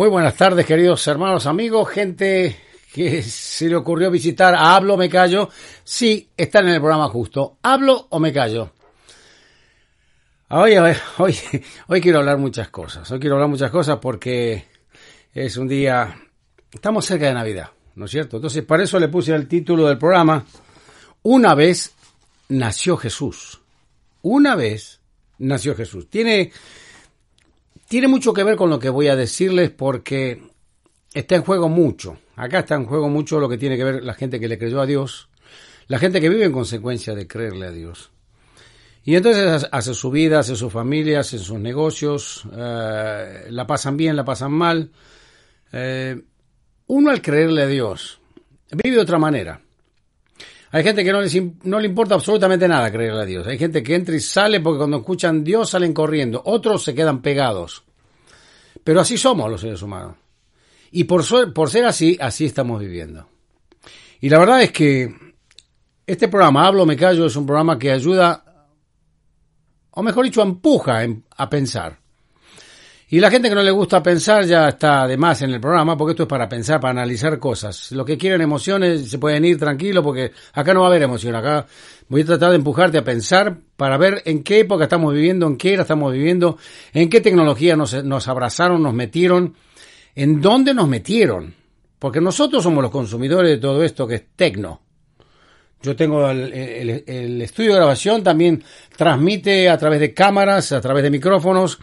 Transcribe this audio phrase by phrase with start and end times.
[0.00, 2.56] Muy buenas tardes, queridos hermanos, amigos, gente
[2.90, 5.50] que se le ocurrió visitar a Hablo o Me Callo.
[5.84, 7.58] Sí, están en el programa justo.
[7.62, 8.72] ¿Hablo o me callo?
[10.48, 10.74] Hoy,
[11.18, 11.36] hoy,
[11.88, 13.10] hoy quiero hablar muchas cosas.
[13.10, 14.64] Hoy quiero hablar muchas cosas porque
[15.34, 16.18] es un día.
[16.72, 18.36] Estamos cerca de Navidad, ¿no es cierto?
[18.36, 20.46] Entonces, para eso le puse el título del programa.
[21.24, 21.92] Una vez
[22.48, 23.60] nació Jesús.
[24.22, 24.98] Una vez
[25.36, 26.08] nació Jesús.
[26.08, 26.52] Tiene,
[27.90, 30.40] tiene mucho que ver con lo que voy a decirles porque
[31.12, 32.18] está en juego mucho.
[32.36, 34.80] Acá está en juego mucho lo que tiene que ver la gente que le creyó
[34.80, 35.28] a Dios,
[35.88, 38.12] la gente que vive en consecuencia de creerle a Dios.
[39.02, 44.14] Y entonces hace su vida, hace su familia, hace sus negocios, eh, la pasan bien,
[44.14, 44.92] la pasan mal.
[45.72, 46.16] Eh,
[46.86, 48.20] uno al creerle a Dios
[48.70, 49.62] vive de otra manera.
[50.72, 53.46] Hay gente que no, les, no le importa absolutamente nada creerle a Dios.
[53.46, 56.40] Hay gente que entra y sale porque cuando escuchan Dios salen corriendo.
[56.44, 57.82] Otros se quedan pegados.
[58.84, 60.16] Pero así somos los seres humanos.
[60.92, 63.28] Y por, por ser así, así estamos viviendo.
[64.20, 65.12] Y la verdad es que
[66.06, 68.44] este programa, Hablo, Me Callo, es un programa que ayuda
[69.92, 71.04] o mejor dicho, empuja
[71.36, 71.98] a pensar.
[73.12, 75.96] Y la gente que no le gusta pensar ya está de más en el programa,
[75.96, 77.90] porque esto es para pensar, para analizar cosas.
[77.90, 81.34] Los que quieren emociones se pueden ir tranquilos, porque acá no va a haber emoción.
[81.34, 81.66] Acá
[82.08, 85.56] voy a tratar de empujarte a pensar para ver en qué época estamos viviendo, en
[85.56, 86.56] qué era estamos viviendo,
[86.92, 89.56] en qué tecnología nos, nos abrazaron, nos metieron,
[90.14, 91.52] en dónde nos metieron.
[91.98, 94.82] Porque nosotros somos los consumidores de todo esto que es tecno.
[95.82, 98.62] Yo tengo el, el- el estudio de grabación, también
[98.96, 101.78] transmite a través de cámaras, a través de micrófonos,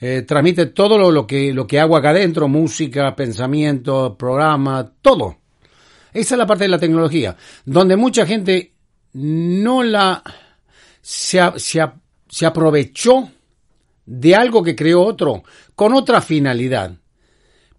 [0.00, 5.38] eh, transmite todo lo, que, lo que hago acá adentro, música, pensamiento, programa, todo.
[6.12, 8.72] Esa es la parte de la tecnología, donde mucha gente
[9.12, 10.22] no la
[11.00, 11.80] se, se
[12.28, 13.30] se aprovechó
[14.04, 15.42] de algo que creó otro
[15.74, 16.92] con otra finalidad.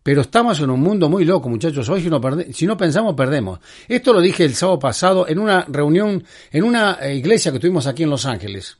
[0.01, 1.87] Pero estamos en un mundo muy loco, muchachos.
[1.89, 3.59] Hoy si no, si no pensamos, perdemos.
[3.87, 7.85] Esto lo dije el sábado pasado en una reunión, en una eh, iglesia que tuvimos
[7.85, 8.77] aquí en Los Ángeles.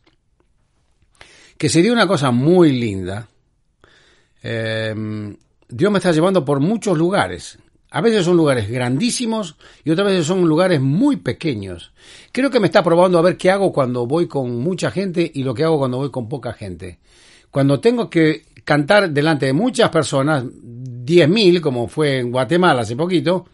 [1.60, 3.28] Que se dio una cosa muy linda.
[4.42, 5.36] Eh,
[5.68, 7.60] Dios me está llevando por muchos lugares.
[7.92, 11.92] A veces son lugares grandísimos y otras veces son lugares muy pequeños.
[12.32, 15.44] Creo que me está probando a ver qué hago cuando voy con mucha gente y
[15.44, 17.00] lo que hago cuando voy con poca gente.
[17.52, 23.48] Cuando tengo que cantar delante de muchas personas, 10.000, como fue en Guatemala hace poquito,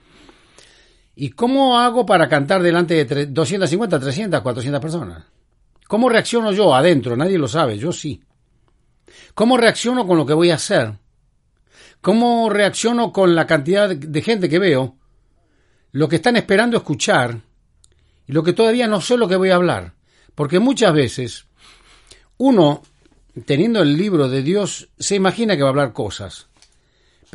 [1.15, 5.23] ¿y cómo hago para cantar delante de tre- 250, 300, 400 personas?
[5.87, 7.15] ¿Cómo reacciono yo adentro?
[7.15, 8.21] Nadie lo sabe, yo sí.
[9.33, 10.93] ¿Cómo reacciono con lo que voy a hacer?
[12.01, 14.97] ¿Cómo reacciono con la cantidad de- gente que veo?
[15.91, 17.39] Lo que están esperando escuchar
[18.27, 19.93] y lo que todavía no sé lo que voy a hablar.
[20.33, 21.45] Porque muchas veces
[22.37, 22.81] uno,
[23.45, 26.47] teniendo el libro de Dios, se imagina que va a hablar cosas.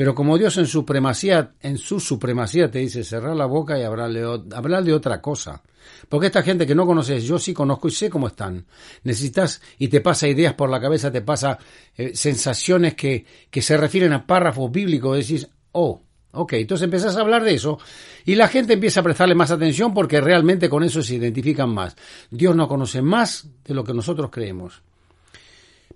[0.00, 4.24] Pero como Dios en supremacía, en su supremacía te dice cerrar la boca y hablarle,
[4.24, 5.60] o- hablar de otra cosa.
[6.08, 8.64] Porque esta gente que no conoces, yo sí conozco y sé cómo están.
[9.04, 11.58] Necesitas y te pasa ideas por la cabeza, te pasa
[11.98, 15.18] eh, sensaciones que, se refieren a párrafos bíblicos.
[15.18, 16.00] Decís, oh,
[16.32, 17.78] ok, entonces empezás a hablar de eso
[18.24, 21.94] y la gente empieza a prestarle más atención porque realmente con eso se identifican más.
[22.30, 24.80] Dios nos conoce más de lo que nosotros creemos.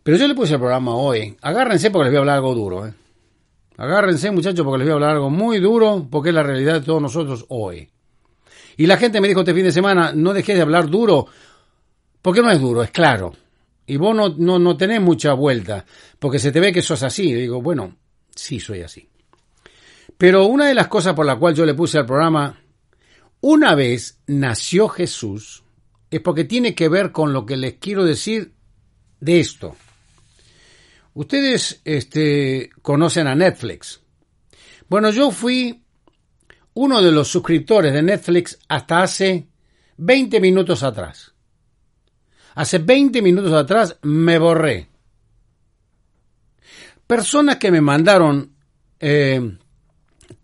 [0.03, 1.35] Pero yo le puse el programa hoy.
[1.41, 2.93] Agárrense porque les voy a hablar algo duro, ¿eh?
[3.77, 6.81] Agárrense, muchachos, porque les voy a hablar algo muy duro, porque es la realidad de
[6.83, 7.89] todos nosotros hoy.
[8.77, 11.27] Y la gente me dijo este fin de semana, no dejes de hablar duro,
[12.23, 13.35] porque no es duro, es claro.
[13.87, 15.85] Y vos no, no, no tenés mucha vuelta,
[16.19, 17.31] porque se te ve que sos así.
[17.31, 17.97] Y digo, bueno,
[18.35, 19.09] sí, soy así.
[20.17, 22.59] Pero una de las cosas por la cual yo le puse al programa,
[23.41, 25.65] una vez nació Jesús,
[26.11, 28.55] es porque tiene que ver con lo que les quiero decir
[29.21, 29.77] de esto.
[31.15, 34.01] Ustedes este, conocen a Netflix.
[34.89, 35.85] Bueno, yo fui
[36.75, 39.49] uno de los suscriptores de Netflix hasta hace
[39.97, 41.33] 20 minutos atrás.
[42.57, 44.89] Hace 20 minutos atrás me borré.
[47.07, 48.57] personas que me mandaron
[48.99, 49.57] eh,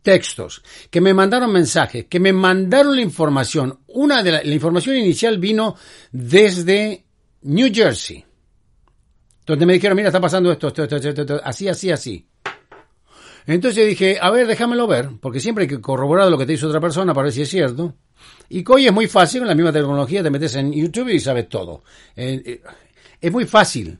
[0.03, 3.81] textos, que me mandaron mensajes, que me mandaron la información.
[3.89, 5.77] Una de la, la información inicial vino
[6.13, 7.05] desde
[7.43, 8.25] New Jersey,
[9.51, 12.27] donde me dijeron, mira, está pasando esto, esto, esto, esto, esto, así, así, así.
[13.47, 16.67] Entonces dije, a ver, déjamelo ver, porque siempre hay que corroborar lo que te dice
[16.67, 17.95] otra persona para ver si es cierto.
[18.49, 21.49] Y hoy es muy fácil, con la misma tecnología te metes en YouTube y sabes
[21.49, 21.83] todo.
[22.15, 22.63] Eh, eh,
[23.21, 23.99] es muy fácil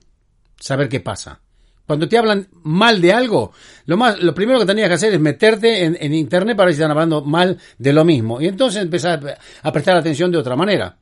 [0.59, 1.41] saber qué pasa.
[1.87, 3.53] Cuando te hablan mal de algo,
[3.87, 6.81] lo más, lo primero que tenías que hacer es meterte en, internet para ver si
[6.81, 8.41] están hablando mal de lo mismo.
[8.41, 10.97] Y entonces empezar a prestar atención de otra manera.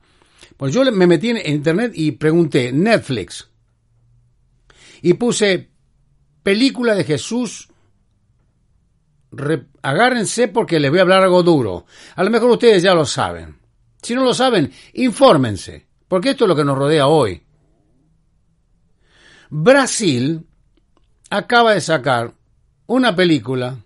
[0.57, 3.48] Pues yo me metí en internet y pregunté Netflix.
[5.01, 5.69] Y puse
[6.43, 7.69] película de Jesús.
[9.31, 11.85] Re- agárrense porque les voy a hablar algo duro.
[12.15, 13.59] A lo mejor ustedes ya lo saben.
[14.01, 15.87] Si no lo saben, infórmense.
[16.07, 17.43] Porque esto es lo que nos rodea hoy.
[19.49, 20.45] Brasil
[21.29, 22.33] acaba de sacar
[22.87, 23.77] una película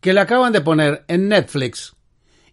[0.00, 1.94] que la acaban de poner en Netflix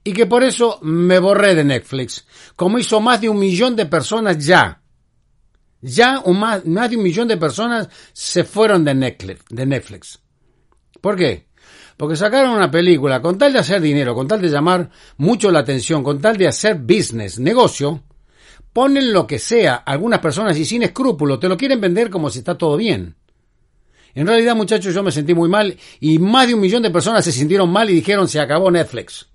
[0.04, 2.26] y que por eso me borré de Netflix,
[2.56, 4.79] como hizo más de un millón de personas ya.
[5.82, 10.20] Ya un más, más de un millón de personas se fueron de Netflix, de Netflix.
[11.00, 11.48] ¿Por qué?
[11.96, 15.60] Porque sacaron una película con tal de hacer dinero, con tal de llamar mucho la
[15.60, 18.04] atención, con tal de hacer business, negocio,
[18.74, 22.40] ponen lo que sea, algunas personas y sin escrúpulo, te lo quieren vender como si
[22.40, 23.16] está todo bien.
[24.16, 27.24] En realidad, muchachos, yo me sentí muy mal y más de un millón de personas
[27.24, 29.28] se sintieron mal y dijeron se acabó Netflix.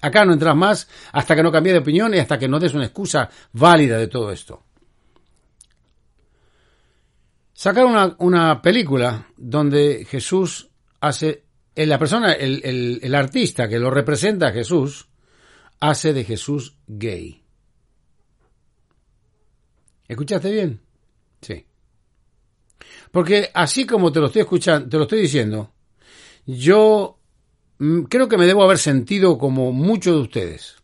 [0.00, 2.74] Acá no entras más hasta que no cambie de opinión y hasta que no des
[2.74, 4.62] una excusa válida de todo esto.
[7.58, 10.68] Sacaron una, una película donde Jesús
[11.00, 11.42] hace,
[11.74, 15.08] eh, la persona, el, el, el artista que lo representa a Jesús,
[15.80, 17.42] hace de Jesús gay.
[20.06, 20.80] ¿Escuchaste bien?
[21.40, 21.66] Sí.
[23.10, 25.72] Porque así como te lo estoy escuchando, te lo estoy diciendo,
[26.46, 27.18] yo
[27.78, 30.76] mm, creo que me debo haber sentido como muchos de ustedes.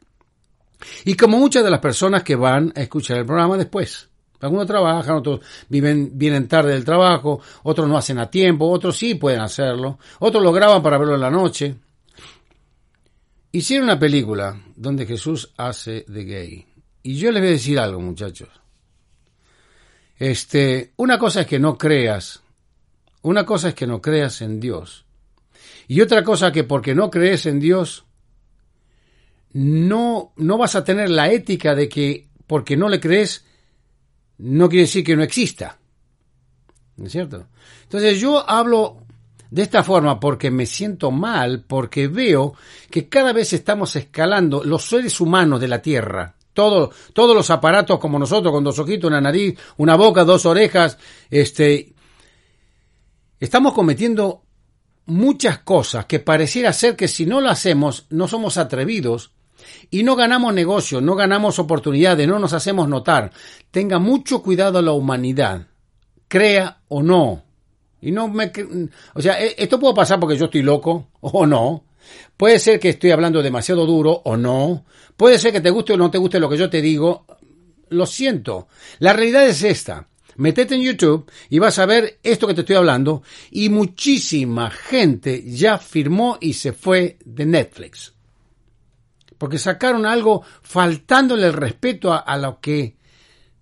[1.05, 4.11] Y como muchas de las personas que van a escuchar el programa después.
[4.45, 9.15] Algunos trabajan, otros viven, vienen tarde del trabajo, otros no hacen a tiempo, otros sí
[9.15, 11.75] pueden hacerlo, otros lo graban para verlo en la noche.
[13.53, 16.67] Hicieron una película donde Jesús hace de gay.
[17.03, 18.51] Y yo les voy a decir algo, muchachos.
[20.19, 22.43] Este, una cosa es que no creas,
[23.23, 25.07] una cosa es que no creas en Dios.
[25.89, 28.05] Y otra cosa que porque no crees en Dios,
[29.55, 33.47] no, no vas a tener la ética de que porque no le crees,
[34.39, 35.79] no quiere decir que no exista.
[36.97, 37.47] ¿No es cierto?
[37.83, 38.99] Entonces yo hablo
[39.51, 42.55] de esta forma porque me siento mal, porque veo
[42.91, 47.99] que cada vez estamos escalando los seres humanos de la Tierra, todo, todos los aparatos
[47.99, 50.99] como nosotros, con dos ojitos, una nariz, una boca, dos orejas,
[51.31, 51.93] este,
[53.41, 54.43] estamos cometiendo
[55.07, 59.33] muchas cosas que pareciera ser que si no lo hacemos, no somos atrevidos
[59.91, 63.33] y no ganamos negocio, no ganamos oportunidades, no nos hacemos notar.
[63.71, 65.67] Tenga mucho cuidado la humanidad,
[66.29, 67.45] crea o no.
[68.01, 68.53] Y no me,
[69.15, 71.85] o sea, esto puede pasar porque yo estoy loco o no.
[72.37, 74.85] Puede ser que estoy hablando demasiado duro o no.
[75.17, 77.25] Puede ser que te guste o no te guste lo que yo te digo.
[77.89, 78.69] Lo siento.
[78.99, 80.09] La realidad es esta.
[80.37, 83.23] Metete en YouTube y vas a ver esto que te estoy hablando.
[83.51, 88.14] Y muchísima gente ya firmó y se fue de Netflix.
[89.39, 92.97] Porque sacaron algo faltándole el respeto a, a lo que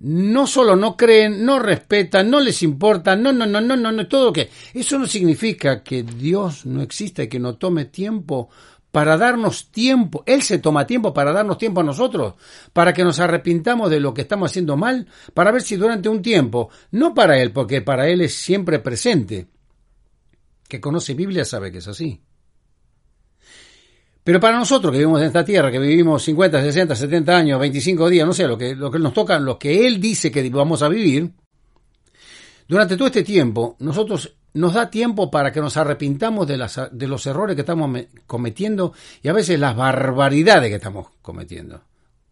[0.03, 4.09] no solo no creen, no respetan, no les importa, no, no, no, no, no, no,
[4.09, 4.51] todo lo que.
[4.75, 8.49] Eso no significa que Dios no exista y que no tome tiempo
[8.91, 10.25] para darnos tiempo.
[10.27, 12.35] Él se toma tiempo para darnos tiempo a nosotros,
[12.73, 16.21] para que nos arrepintamos de lo que estamos haciendo mal, para ver si durante un
[16.21, 19.47] tiempo, no para Él, porque para Él es siempre presente,
[20.69, 22.21] que conoce Biblia sabe que es así.
[24.25, 28.09] Pero para nosotros que vivimos en esta tierra, que vivimos 50, 60, 70 años, 25
[28.09, 31.33] días, no sé, lo que, nos toca, lo que Él dice que vamos a vivir,
[32.69, 37.09] durante todo este tiempo, nosotros nos da tiempo para que nos arrepintamos de, las, de
[37.09, 41.83] los errores que estamos cometiendo y a veces las barbaridades que estamos cometiendo.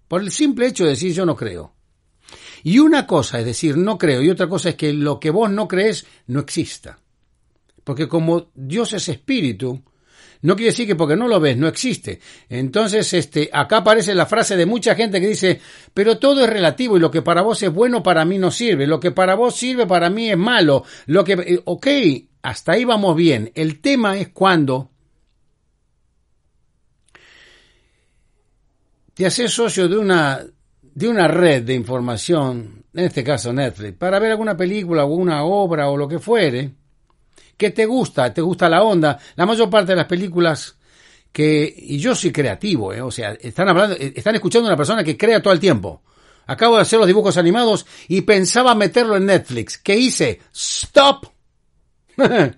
[0.06, 1.72] Por el simple hecho de decir yo no creo.
[2.62, 5.50] Y una cosa es decir no creo y otra cosa es que lo que vos
[5.50, 7.00] no crees no exista.
[7.82, 9.82] Porque como Dios es espíritu,
[10.42, 12.20] no quiere decir que porque no lo ves no existe.
[12.48, 15.60] Entonces, este, acá aparece la frase de mucha gente que dice,
[15.92, 18.86] pero todo es relativo y lo que para vos es bueno para mí no sirve,
[18.86, 21.86] lo que para vos sirve para mí es malo, lo que, ok,
[22.42, 23.52] hasta ahí vamos bien.
[23.54, 24.90] El tema es cuando
[29.14, 30.40] te haces socio de una,
[30.82, 35.44] de una red de información, en este caso Netflix, para ver alguna película o una
[35.44, 36.79] obra o lo que fuere,
[37.60, 39.18] que te gusta, te gusta la onda.
[39.36, 40.76] La mayor parte de las películas
[41.30, 43.02] que, y yo soy creativo, ¿eh?
[43.02, 46.02] o sea, están hablando, eh, están escuchando a una persona que crea todo el tiempo.
[46.46, 49.76] Acabo de hacer los dibujos animados y pensaba meterlo en Netflix.
[49.76, 50.40] ¿Qué hice?
[50.54, 51.26] Stop.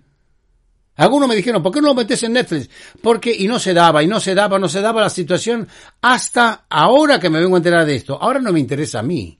[0.95, 2.71] Algunos me dijeron, ¿por qué no lo metes en Netflix?
[3.03, 5.67] Porque, y no se daba, y no se daba, no se daba la situación
[6.01, 8.23] hasta ahora que me vengo a enterar de esto.
[8.23, 9.37] Ahora no me interesa a mí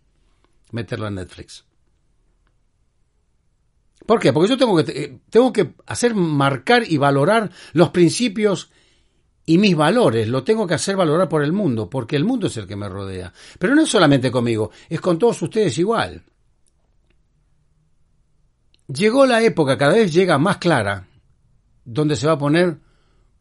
[0.73, 1.65] meterlo en Netflix.
[4.07, 4.33] ¿Por qué?
[4.33, 8.71] Porque yo tengo que, eh, tengo que hacer marcar y valorar los principios
[9.47, 10.29] y mis valores.
[10.29, 12.89] Lo tengo que hacer valorar por el mundo, porque el mundo es el que me
[12.89, 13.33] rodea.
[13.59, 16.25] Pero no es solamente conmigo, es con todos ustedes igual.
[18.89, 21.09] Llegó la época, cada vez llega más clara,
[21.85, 22.79] donde se va a poner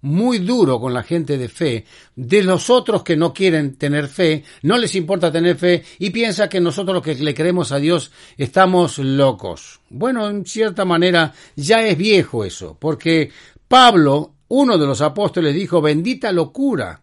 [0.01, 4.43] muy duro con la gente de fe, de los otros que no quieren tener fe,
[4.63, 8.11] no les importa tener fe y piensa que nosotros los que le creemos a Dios
[8.37, 9.79] estamos locos.
[9.89, 13.31] Bueno, en cierta manera ya es viejo eso, porque
[13.67, 17.01] Pablo, uno de los apóstoles, dijo, bendita locura.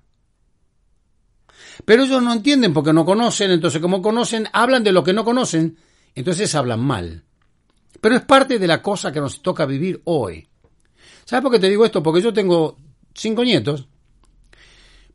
[1.85, 5.25] Pero ellos no entienden porque no conocen, entonces como conocen, hablan de lo que no
[5.25, 5.79] conocen,
[6.15, 7.25] entonces hablan mal.
[8.01, 10.47] Pero es parte de la cosa que nos toca vivir hoy.
[11.25, 12.03] ¿Sabes por qué te digo esto?
[12.03, 12.77] Porque yo tengo
[13.21, 13.89] cinco nietos,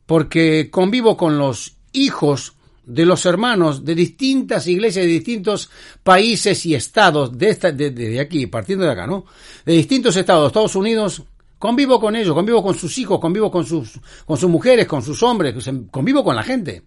[0.06, 2.54] porque convivo con los hijos
[2.86, 5.70] de los hermanos de distintas iglesias de distintos
[6.02, 9.24] países y estados de esta, de, aquí, partiendo de acá, ¿no?
[9.64, 11.22] De distintos estados, Estados Unidos,
[11.58, 15.22] convivo con ellos, convivo con sus hijos, convivo con sus, con sus mujeres, con sus
[15.22, 15.54] hombres,
[15.90, 16.82] convivo con la gente.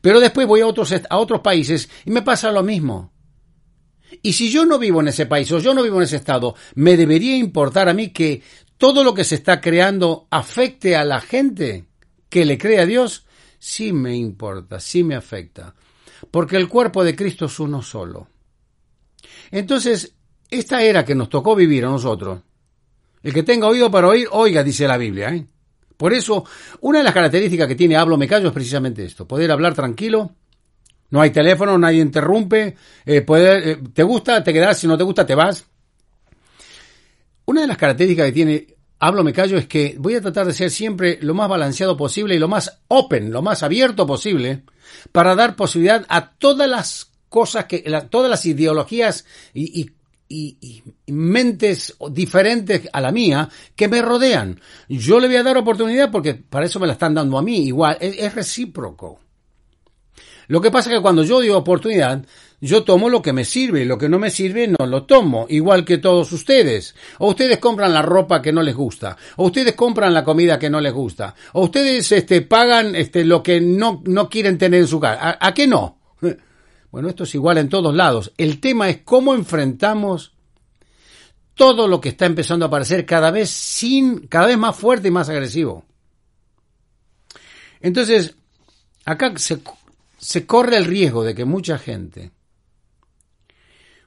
[0.00, 3.12] Pero después voy a otros, a otros países y me pasa lo mismo.
[4.22, 6.54] Y si yo no vivo en ese país o yo no vivo en ese estado,
[6.74, 8.42] me debería importar a mí que
[8.80, 11.84] todo lo que se está creando afecte a la gente
[12.30, 13.26] que le cree a Dios,
[13.58, 15.74] sí me importa, sí me afecta.
[16.30, 18.28] Porque el cuerpo de Cristo es uno solo.
[19.50, 20.14] Entonces,
[20.48, 22.40] esta era que nos tocó vivir a nosotros,
[23.22, 25.28] el que tenga oído para oír, oiga, dice la Biblia.
[25.28, 25.46] ¿eh?
[25.98, 26.46] Por eso,
[26.80, 30.36] una de las características que tiene Hablo Me Callo es precisamente esto, poder hablar tranquilo,
[31.10, 35.04] no hay teléfono, nadie interrumpe, eh, poder, eh, te gusta, te quedas, si no te
[35.04, 35.66] gusta, te vas.
[37.50, 40.52] Una de las características que tiene Hablo Me Callo es que voy a tratar de
[40.52, 44.62] ser siempre lo más balanceado posible y lo más open, lo más abierto posible,
[45.10, 49.90] para dar posibilidad a todas las cosas que, todas las ideologías y,
[51.08, 54.60] mentes diferentes a la mía que me rodean.
[54.88, 57.66] Yo le voy a dar oportunidad porque para eso me la están dando a mí.
[57.66, 59.18] Igual, es recíproco.
[60.50, 62.26] Lo que pasa es que cuando yo digo oportunidad,
[62.60, 65.84] yo tomo lo que me sirve lo que no me sirve no lo tomo, igual
[65.84, 66.96] que todos ustedes.
[67.18, 70.68] O ustedes compran la ropa que no les gusta, o ustedes compran la comida que
[70.68, 74.88] no les gusta, o ustedes este, pagan este, lo que no, no quieren tener en
[74.88, 75.38] su casa.
[75.40, 75.98] ¿A, qué no?
[76.90, 78.32] Bueno, esto es igual en todos lados.
[78.36, 80.32] El tema es cómo enfrentamos
[81.54, 85.12] todo lo que está empezando a aparecer cada vez sin, cada vez más fuerte y
[85.12, 85.84] más agresivo.
[87.80, 88.34] Entonces,
[89.04, 89.60] acá se
[90.20, 92.30] se corre el riesgo de que mucha gente,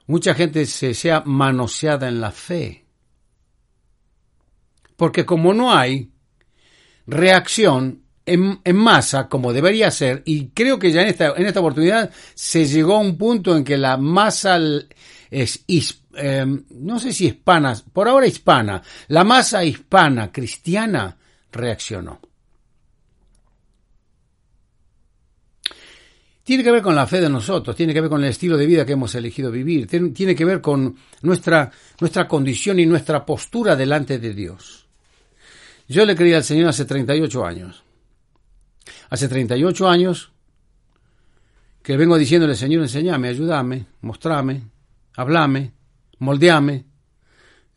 [0.06, 2.84] mucha gente se sea manoseada en la fe.
[4.96, 6.12] Porque como no hay
[7.06, 12.10] reacción en, masa como debería ser, y creo que ya en esta, en esta oportunidad
[12.34, 14.58] se llegó a un punto en que la masa
[15.30, 15.64] es,
[16.14, 21.18] em, no sé si hispana, por ahora hispana, la masa hispana cristiana
[21.50, 22.20] reaccionó.
[26.44, 28.66] Tiene que ver con la fe de nosotros, tiene que ver con el estilo de
[28.66, 33.74] vida que hemos elegido vivir, tiene que ver con nuestra, nuestra condición y nuestra postura
[33.74, 34.86] delante de Dios.
[35.88, 37.82] Yo le creí al Señor hace 38 años.
[39.08, 40.32] Hace 38 años
[41.82, 44.62] que vengo diciéndole, Señor, enseñame, ayúdame, mostrame,
[45.16, 45.72] hablame,
[46.18, 46.84] moldeame.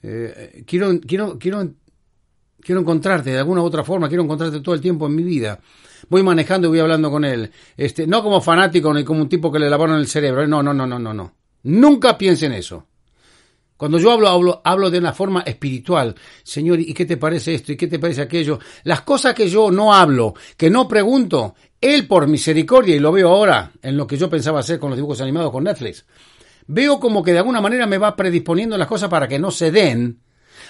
[0.03, 1.73] Eh, quiero, quiero, quiero,
[2.67, 5.59] quiero encontrarte de alguna u otra forma, quiero encontrarte todo el tiempo en mi vida
[6.09, 7.51] voy manejando y voy hablando con él.
[7.75, 10.47] Este, no como fanático ni como un tipo que le lavaron el cerebro.
[10.47, 11.33] No, no, no, no, no, no.
[11.63, 12.85] Nunca piense en eso.
[13.75, 16.15] Cuando yo hablo, hablo, hablo de una forma espiritual.
[16.43, 17.71] Señor, ¿y qué te parece esto?
[17.71, 18.59] ¿Y qué te parece aquello?
[18.83, 23.29] Las cosas que yo no hablo, que no pregunto, Él por misericordia, y lo veo
[23.29, 26.05] ahora en lo que yo pensaba hacer con los dibujos animados con Netflix,
[26.65, 29.69] veo como que de alguna manera me va predisponiendo las cosas para que no se
[29.69, 30.21] den,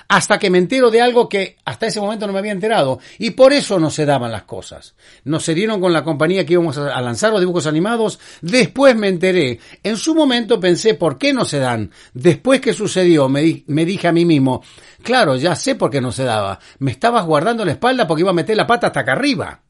[0.08, 3.00] hasta que me entero de algo que hasta ese momento no me había enterado.
[3.18, 4.96] Y por eso no se daban las cosas.
[5.24, 8.20] Nos se dieron con la compañía que íbamos a lanzar los dibujos animados.
[8.42, 9.60] Después me enteré.
[9.84, 11.92] En su momento pensé, ¿por qué no se dan?
[12.14, 14.64] Después que sucedió, me, me dije a mí mismo,
[15.04, 16.60] claro, ya sé por qué no se daba.
[16.80, 19.62] Me estabas guardando la espalda porque iba a meter la pata hasta acá arriba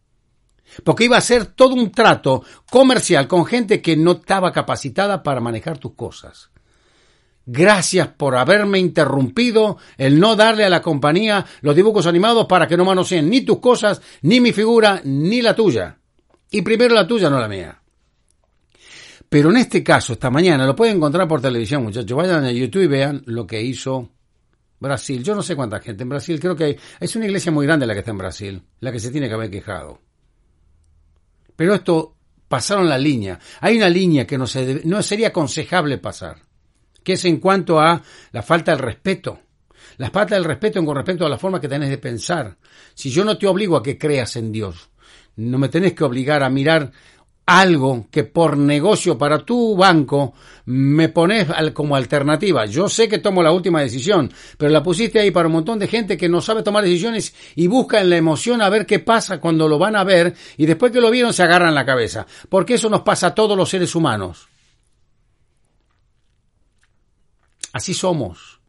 [0.84, 5.41] porque iba a ser todo un trato comercial con gente que no estaba capacitada para
[5.41, 6.51] manejar tus cosas.
[7.50, 12.75] Gracias por haberme interrumpido el no darle a la compañía los dibujos animados para que
[12.75, 15.98] no manoseen ni tus cosas, ni mi figura, ni la tuya.
[16.51, 17.82] Y primero la tuya, no la mía.
[19.30, 22.18] Pero en este caso, esta mañana, lo pueden encontrar por televisión, muchachos.
[22.18, 24.10] Vayan a YouTube y vean lo que hizo
[24.77, 25.24] Brasil.
[25.24, 26.42] Yo no sé cuánta gente en Brasil.
[26.42, 29.10] Creo que es una iglesia muy grande la que está en Brasil, la que se
[29.10, 30.01] tiene que haber quejado.
[31.56, 32.18] Pero esto
[32.50, 33.39] pasaron la línea.
[33.62, 36.47] Hay una línea que no, se no sería aconsejable pasar
[37.08, 38.02] que es en cuanto a
[38.34, 39.40] la falta del respeto.
[39.96, 42.58] La falta del respeto con respecto a la forma que tenés de pensar.
[42.94, 44.90] Si yo no te obligo a que creas en Dios,
[45.38, 46.92] no me tenés que obligar a mirar
[47.46, 50.34] algo que por negocio para tu banco
[50.66, 52.66] me pones como alternativa.
[52.66, 55.88] Yo sé que tomo la última decisión, pero la pusiste ahí para un montón de
[55.88, 59.40] gente que no sabe tomar decisiones y busca en la emoción a ver qué pasa
[59.40, 62.28] cuando lo van a ver y después que lo vieron se agarran la cabeza.
[62.50, 64.50] Porque eso nos pasa a todos los seres humanos.
[67.74, 68.59] Así somos.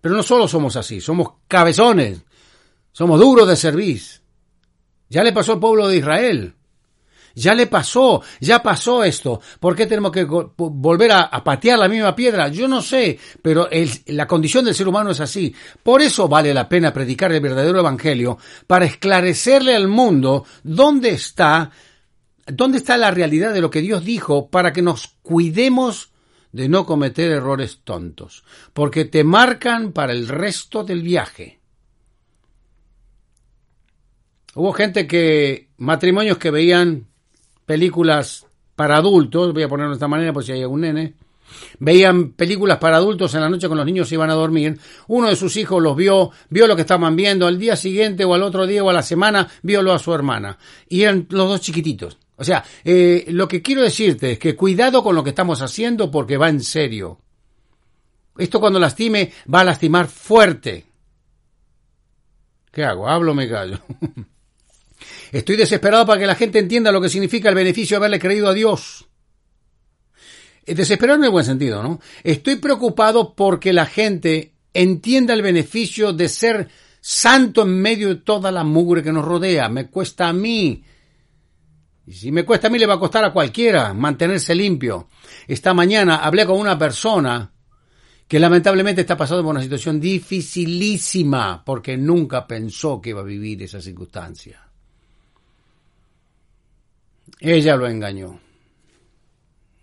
[0.00, 2.22] Pero no solo somos así, somos cabezones,
[2.92, 4.00] somos duros de servir.
[5.08, 6.54] Ya le pasó al pueblo de Israel.
[7.34, 9.40] Ya le pasó, ya pasó esto.
[9.60, 12.48] ¿Por qué tenemos que volver a, patear la misma piedra?
[12.48, 13.68] Yo no sé, pero
[14.06, 15.54] la condición del ser humano es así.
[15.82, 21.70] Por eso vale la pena predicar el verdadero evangelio, para esclarecerle al mundo dónde está,
[22.44, 26.10] dónde está la realidad de lo que Dios dijo, para que nos cuidemos
[26.52, 31.58] de no cometer errores tontos, porque te marcan para el resto del viaje.
[34.54, 37.06] Hubo gente que, matrimonios que veían
[37.66, 41.14] películas para adultos, voy a ponerlo de esta manera por si hay algún nene,
[41.78, 45.28] veían películas para adultos en la noche con los niños se iban a dormir, uno
[45.28, 48.42] de sus hijos los vio, vio lo que estaban viendo, al día siguiente o al
[48.42, 52.18] otro día o a la semana, violo a su hermana, y eran los dos chiquititos.
[52.38, 56.08] O sea, eh, lo que quiero decirte es que cuidado con lo que estamos haciendo
[56.10, 57.20] porque va en serio.
[58.36, 60.86] Esto cuando lastime va a lastimar fuerte.
[62.70, 63.08] ¿Qué hago?
[63.08, 63.80] ¿Hablo me callo?
[65.32, 68.48] Estoy desesperado para que la gente entienda lo que significa el beneficio de haberle creído
[68.48, 69.08] a Dios.
[70.64, 72.00] Eh, desesperado en el buen sentido, ¿no?
[72.22, 76.68] Estoy preocupado porque la gente entienda el beneficio de ser
[77.00, 79.68] santo en medio de toda la mugre que nos rodea.
[79.68, 80.84] Me cuesta a mí
[82.08, 85.08] y si me cuesta a mí, le va a costar a cualquiera mantenerse limpio.
[85.46, 87.52] Esta mañana hablé con una persona
[88.26, 93.62] que lamentablemente está pasando por una situación dificilísima porque nunca pensó que iba a vivir
[93.62, 94.58] esa circunstancia.
[97.40, 98.40] Ella lo engañó.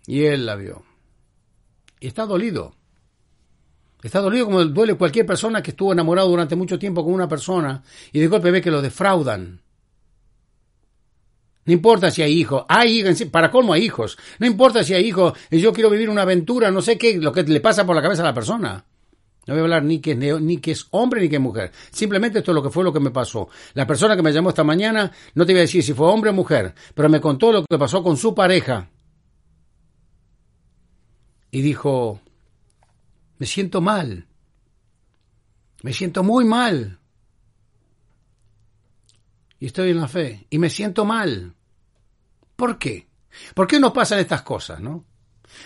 [0.08, 0.82] Y él la vio.
[2.00, 2.74] Y está dolido.
[4.02, 7.84] Está dolido como duele cualquier persona que estuvo enamorado durante mucho tiempo con una persona
[8.10, 9.60] y de golpe ve que lo defraudan.
[11.66, 14.16] No importa si hay hijos, hay para cómo hay hijos.
[14.38, 17.42] No importa si hay hijos, yo quiero vivir una aventura, no sé qué, lo que
[17.42, 18.84] le pasa por la cabeza a la persona.
[19.46, 21.72] No voy a hablar ni que, es, ni que es hombre ni que es mujer.
[21.90, 23.48] Simplemente esto es lo que fue lo que me pasó.
[23.74, 26.30] La persona que me llamó esta mañana, no te voy a decir si fue hombre
[26.30, 28.90] o mujer, pero me contó lo que pasó con su pareja.
[31.50, 32.20] Y dijo,
[33.38, 34.26] me siento mal.
[35.82, 36.98] Me siento muy mal.
[39.58, 40.46] Y estoy en la fe.
[40.50, 41.55] Y me siento mal.
[42.56, 43.06] ¿Por qué?
[43.54, 45.04] ¿Por qué no pasan estas cosas, no?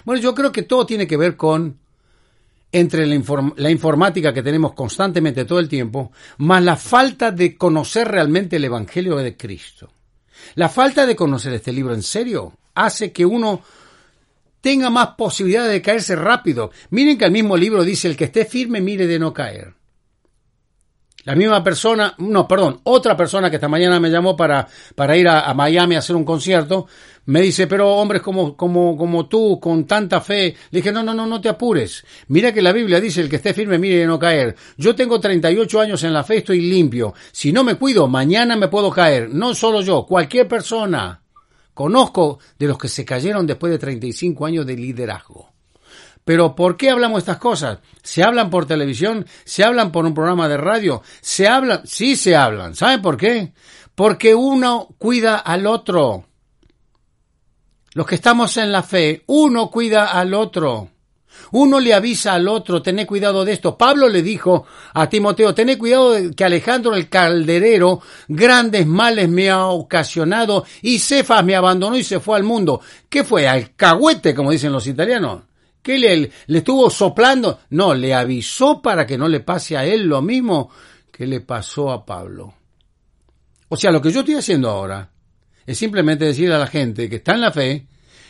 [0.05, 1.79] Bueno, yo creo que todo tiene que ver con
[2.73, 8.57] entre la, informática que tenemos constantemente todo el tiempo, más la falta de conocer realmente
[8.57, 9.91] el Evangelio de Cristo.
[10.55, 13.63] La falta de conocer este libro en serio hace que uno
[14.61, 16.71] tenga más posibilidad de caerse rápido.
[16.91, 19.75] Miren que el mismo libro dice, el que esté firme mire de no caer.
[21.25, 25.29] La misma persona, no, perdón, otra persona que esta mañana me llamó para, para ir
[25.29, 26.87] a, Miami a hacer un concierto,
[27.27, 31.13] me dice, pero hombres como, como, como tú, con tanta fe, le dije, no, no,
[31.13, 32.05] no, no te apures.
[32.29, 34.57] Mira que la Biblia dice, el que esté firme, mire de no caer.
[34.79, 37.13] Yo tengo 38 años en la fe, estoy limpio.
[37.31, 39.29] Si no me cuido, mañana me puedo caer.
[39.29, 41.21] No solo yo, cualquier persona.
[41.75, 45.50] Conozco de los que se cayeron después de 35 años de liderazgo.
[46.25, 47.79] Pero ¿por qué hablamos estas cosas?
[48.03, 49.27] ¿Se hablan por televisión?
[49.45, 51.03] ¿Se hablan por un programa de radio?
[51.21, 51.87] ¿Se hablan?
[51.87, 52.75] Sí se hablan.
[52.75, 53.53] ¿Saben por qué?
[53.95, 56.27] Porque uno cuida al otro.
[57.93, 60.91] Los que estamos en la fe, uno cuida al otro.
[61.53, 63.77] Uno le avisa al otro, tené cuidado de esto.
[63.77, 69.51] Pablo le dijo a Timoteo, tené cuidado de que Alejandro el calderero grandes males me
[69.51, 72.81] ha ocasionado y Cefas me abandonó y se fue al mundo.
[73.09, 73.49] ¿Qué fue?
[73.49, 75.43] Al cagüete, como dicen los italianos.
[75.83, 77.61] ¿Qué le, le estuvo soplando?
[77.71, 80.71] No, le avisó para que no le pase a él lo mismo
[81.11, 82.55] que le pasó a Pablo.
[83.69, 85.11] O sea, lo que yo estoy haciendo ahora
[85.65, 87.87] es simplemente decirle a la gente que está en la fe,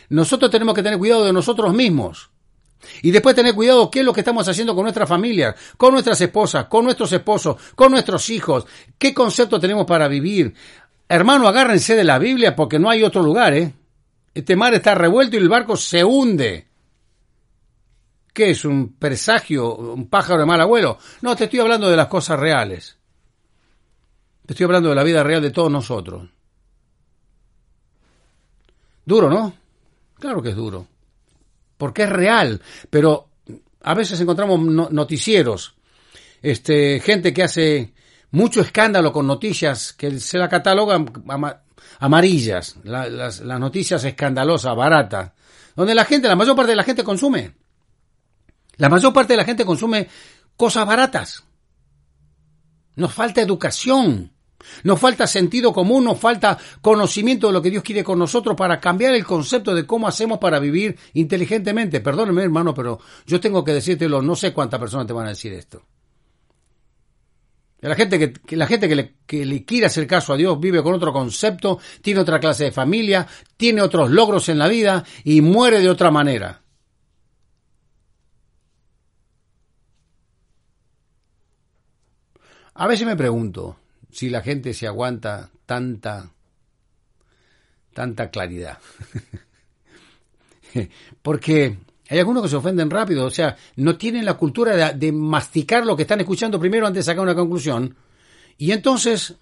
[0.09, 2.29] nosotros tenemos que tener cuidado de nosotros mismos.
[3.01, 6.19] Y después tener cuidado qué es lo que estamos haciendo con nuestra familia, con nuestras
[6.21, 8.65] esposas, con nuestros esposos, con nuestros hijos,
[8.97, 10.53] qué concepto tenemos para vivir.
[11.07, 13.73] Hermano, agárrense de la Biblia porque no hay otro lugar, ¿eh?
[14.33, 16.67] Este mar está revuelto y el barco se hunde.
[18.33, 18.63] ¿Qué es?
[18.65, 19.75] ¿Un presagio?
[19.75, 20.97] ¿Un pájaro de mal abuelo?
[21.21, 22.97] No, te estoy hablando de las cosas reales.
[24.45, 26.29] Te estoy hablando de la vida real de todos nosotros.
[29.05, 29.53] Duro, ¿no?
[30.19, 30.87] Claro que es duro.
[31.77, 32.61] Porque es real.
[32.89, 33.29] Pero
[33.83, 35.75] a veces encontramos noticieros,
[36.41, 37.93] este, gente que hace
[38.31, 41.11] mucho escándalo con noticias que se la catalogan
[41.99, 45.31] amarillas, las, las noticias escandalosas, baratas,
[45.75, 47.60] donde la gente, la mayor parte de la gente consume.
[48.81, 50.07] La mayor parte de la gente consume
[50.57, 51.43] cosas baratas.
[52.95, 54.31] Nos falta educación.
[54.83, 58.79] Nos falta sentido común, nos falta conocimiento de lo que Dios quiere con nosotros para
[58.79, 61.99] cambiar el concepto de cómo hacemos para vivir inteligentemente.
[61.99, 65.53] Perdóneme, hermano, pero yo tengo que decírtelo, no sé cuántas personas te van a decir
[65.53, 65.83] esto.
[67.81, 70.81] La gente que, la gente que le, que le, quiere hacer caso a Dios vive
[70.81, 75.41] con otro concepto, tiene otra clase de familia, tiene otros logros en la vida y
[75.41, 76.61] muere de otra manera.
[82.73, 83.77] A veces me pregunto,
[84.11, 86.31] si la gente se aguanta tanta,
[87.93, 88.77] tanta claridad.
[91.21, 91.77] Porque
[92.09, 95.95] hay algunos que se ofenden rápido, o sea, no tienen la cultura de, masticar lo
[95.95, 97.95] que están escuchando primero antes de sacar una conclusión.
[98.57, 99.35] Y entonces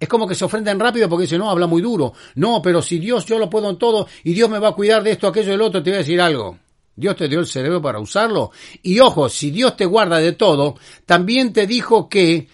[0.00, 2.12] es como que se ofenden rápido porque dicen, no, habla muy duro.
[2.36, 5.02] No, pero si Dios yo lo puedo en todo y Dios me va a cuidar
[5.02, 6.58] de esto, aquello, del otro, te voy a decir algo.
[6.94, 8.50] Dios te dio el cerebro para usarlo.
[8.82, 10.74] Y ojo, si Dios te guarda de todo,
[11.06, 12.48] también te dijo que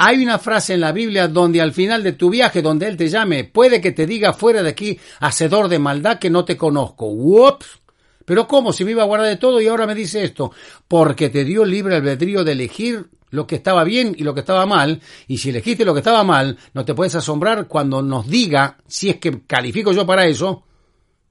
[0.00, 3.08] hay una frase en la Biblia donde al final de tu viaje, donde Él te
[3.08, 7.06] llame, puede que te diga fuera de aquí, hacedor de maldad que no te conozco.
[7.06, 7.80] ¡Ups!
[8.24, 8.72] Pero ¿cómo?
[8.72, 10.52] Si me iba a guardar de todo y ahora me dice esto.
[10.86, 14.66] Porque te dio libre albedrío de elegir lo que estaba bien y lo que estaba
[14.66, 15.00] mal.
[15.26, 19.10] Y si elegiste lo que estaba mal, no te puedes asombrar cuando nos diga, si
[19.10, 20.62] es que califico yo para eso,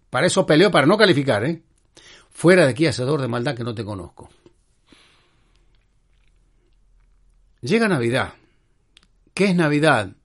[0.10, 1.62] para eso peleo para no calificar, ¿eh?
[2.32, 4.30] Fuera de aquí, hacedor de maldad que no te conozco.
[7.62, 8.34] Llega Navidad.
[9.38, 10.16] ¿Qué es Navidad?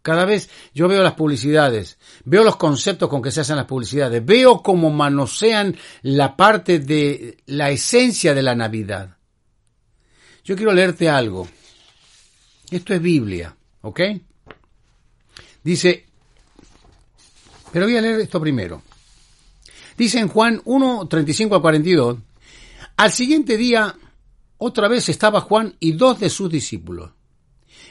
[0.00, 4.24] Cada vez yo veo las publicidades, veo los conceptos con que se hacen las publicidades,
[4.24, 9.18] veo cómo manosean la parte de la esencia de la Navidad.
[10.44, 11.46] Yo quiero leerte algo.
[12.70, 14.00] Esto es Biblia, ¿ok?
[15.62, 16.06] Dice,
[17.70, 18.80] pero voy a leer esto primero.
[19.94, 22.16] Dice en Juan 1, 35 a 42,
[22.96, 23.94] al siguiente día,
[24.56, 27.10] otra vez estaba Juan y dos de sus discípulos.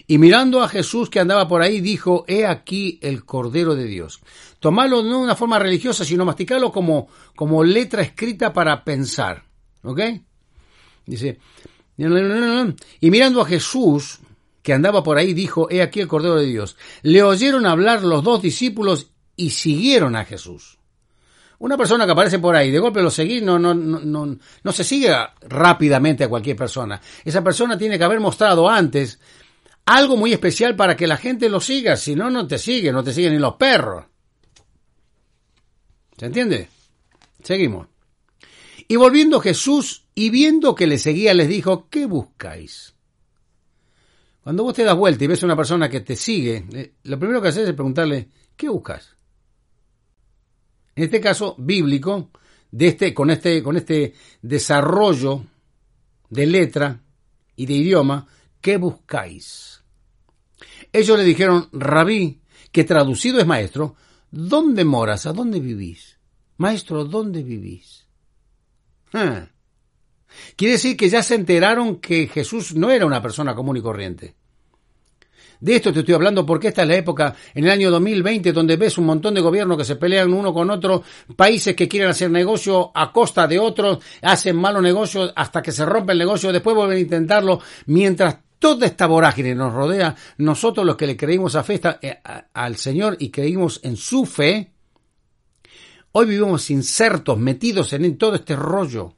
[0.08, 4.20] Y mirando a Jesús que andaba por ahí, dijo, He aquí el Cordero de Dios.
[4.60, 9.44] Tomarlo no de una forma religiosa, sino masticarlo como, como letra escrita para pensar.
[9.84, 10.00] ¿Ok?
[11.06, 11.40] Dice,
[11.98, 14.20] y mirando a Jesús
[14.62, 16.78] que andaba por ahí, dijo, He aquí el Cordero de Dios.
[17.02, 20.78] Le oyeron hablar los dos discípulos y siguieron a Jesús.
[21.60, 24.72] Una persona que aparece por ahí, de golpe lo seguís, no, no, no, no, no
[24.72, 25.16] se sigue
[25.48, 27.00] rápidamente a cualquier persona.
[27.24, 29.20] Esa persona tiene que haber mostrado antes
[29.86, 33.04] algo muy especial para que la gente lo siga, si no, no te sigue, no
[33.04, 34.06] te siguen ni los perros.
[36.18, 36.70] ¿Se entiende?
[37.44, 37.88] Seguimos.
[38.88, 42.94] Y volviendo Jesús y viendo que le seguía, les dijo, ¿qué buscáis?
[44.44, 47.18] Cuando vos te das vuelta y ves a una persona que te sigue, eh, lo
[47.18, 49.16] primero que haces es preguntarle, ¿qué buscas?
[50.96, 52.30] En este caso bíblico,
[52.70, 55.44] de este, con, este, con este desarrollo
[56.30, 57.02] de letra
[57.56, 58.28] y de idioma,
[58.62, 59.73] ¿qué buscáis?
[60.94, 62.40] Ellos le dijeron, Rabí,
[62.72, 63.96] que traducido es maestro,
[64.30, 65.26] ¿dónde moras?
[65.26, 66.20] ¿A dónde vivís?
[66.58, 68.06] Maestro, ¿dónde vivís?
[69.12, 69.48] Ah.
[70.56, 74.36] Quiere decir que ya se enteraron que Jesús no era una persona común y corriente.
[75.60, 78.76] De esto te estoy hablando porque esta es la época, en el año 2020, donde
[78.76, 81.04] ves un montón de gobiernos que se pelean uno con otro,
[81.38, 85.86] países que quieren hacer negocio a costa de otros, hacen malos negocios hasta que se
[85.86, 90.96] rompe el negocio, después vuelven a intentarlo, mientras toda esta vorágine nos rodea, nosotros los
[90.96, 92.18] que le creímos a fe, eh,
[92.54, 94.72] al Señor y creímos en su fe,
[96.14, 99.18] hoy vivimos insertos, metidos en todo este rollo.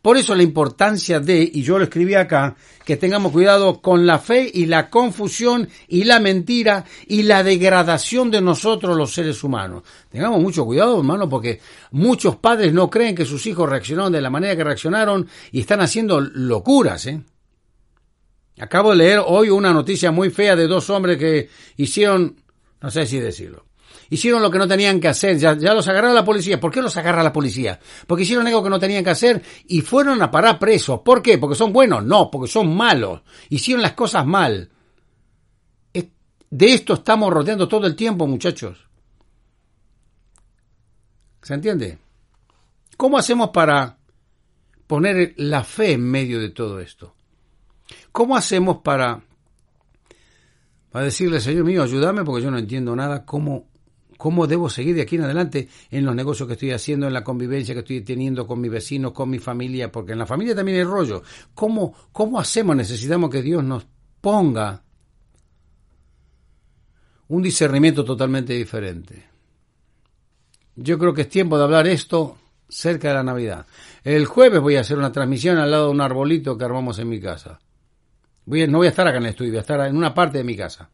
[0.00, 4.20] Por eso la importancia de, y yo lo escribí acá, que tengamos cuidado con la
[4.20, 9.82] fe y la confusión y la mentira y la degradación de nosotros los seres humanos.
[10.10, 14.30] Tengamos mucho cuidado, hermano, porque muchos padres no creen que sus hijos reaccionaron de la
[14.30, 17.20] manera que reaccionaron y están haciendo locuras, ¿eh?
[18.58, 22.36] Acabo de leer hoy una noticia muy fea de dos hombres que hicieron,
[22.80, 23.66] no sé si decirlo,
[24.08, 26.60] Hicieron lo que no tenían que hacer, ya, ya los agarró la policía.
[26.60, 27.80] ¿Por qué los agarra la policía?
[28.06, 31.00] Porque hicieron algo que no tenían que hacer y fueron a parar presos.
[31.00, 31.38] ¿Por qué?
[31.38, 32.04] ¿Porque son buenos?
[32.04, 33.22] No, porque son malos.
[33.48, 34.70] Hicieron las cosas mal.
[36.48, 38.86] De esto estamos rodeando todo el tiempo, muchachos.
[41.42, 41.98] ¿Se entiende?
[42.96, 43.98] ¿Cómo hacemos para
[44.86, 47.15] poner la fe en medio de todo esto?
[48.12, 49.22] ¿Cómo hacemos para,
[50.90, 53.68] para decirle, Señor mío, ayúdame porque yo no entiendo nada, cómo,
[54.16, 57.24] cómo debo seguir de aquí en adelante en los negocios que estoy haciendo, en la
[57.24, 60.78] convivencia que estoy teniendo con mis vecinos, con mi familia, porque en la familia también
[60.78, 61.22] hay rollo.
[61.54, 62.76] ¿Cómo, cómo hacemos?
[62.76, 63.86] Necesitamos que Dios nos
[64.20, 64.82] ponga
[67.28, 69.26] un discernimiento totalmente diferente.
[70.76, 72.36] Yo creo que es tiempo de hablar esto
[72.68, 73.66] cerca de la Navidad.
[74.04, 77.08] El jueves voy a hacer una transmisión al lado de un arbolito que armamos en
[77.08, 77.60] mi casa.
[78.46, 80.38] Voy no voy a estar acá en el estudio, voy a estar en una parte
[80.38, 80.88] de mi casa.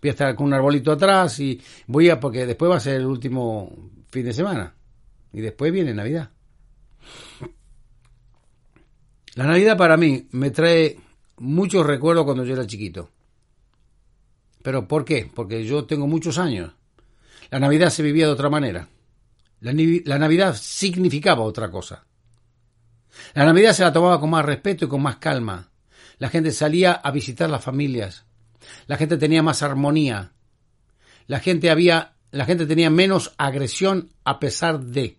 [0.00, 2.96] Voy a estar con un arbolito atrás y voy a, porque después va a ser
[2.96, 3.72] el último
[4.08, 4.74] fin de semana.
[5.32, 6.30] Y después viene Navidad.
[9.34, 10.98] La Navidad para mí me trae
[11.38, 13.10] muchos recuerdos cuando yo era chiquito.
[14.62, 15.30] ¿Pero por qué?
[15.32, 16.72] Porque yo tengo muchos años.
[17.50, 18.88] La Navidad se vivía de otra manera.
[19.60, 22.04] La, la, Navidad significaba otra cosa.
[23.34, 25.67] La Navidad se la tomaba con más respeto y con más calma.
[26.18, 28.24] La gente salía a visitar las familias.
[28.86, 30.32] La gente tenía más armonía.
[31.26, 35.18] La gente había, la gente tenía menos agresión a pesar de.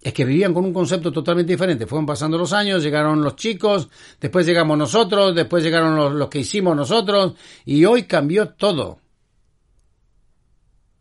[0.00, 1.86] Es que vivían con un concepto totalmente diferente.
[1.86, 3.88] Fueron pasando los años, llegaron los chicos,
[4.20, 7.34] después llegamos nosotros, después llegaron los, los que hicimos nosotros,
[7.64, 9.00] y hoy cambió todo.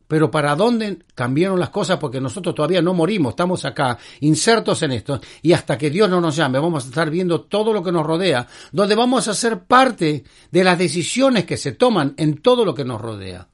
[0.08, 1.98] Pero ¿para dónde cambiaron las cosas?
[1.98, 6.22] Porque nosotros todavía no morimos, estamos acá, insertos en esto, y hasta que Dios no
[6.22, 9.64] nos llame, vamos a estar viendo todo lo que nos rodea, donde vamos a ser
[9.66, 13.50] parte de las decisiones que se toman en todo lo que nos rodea.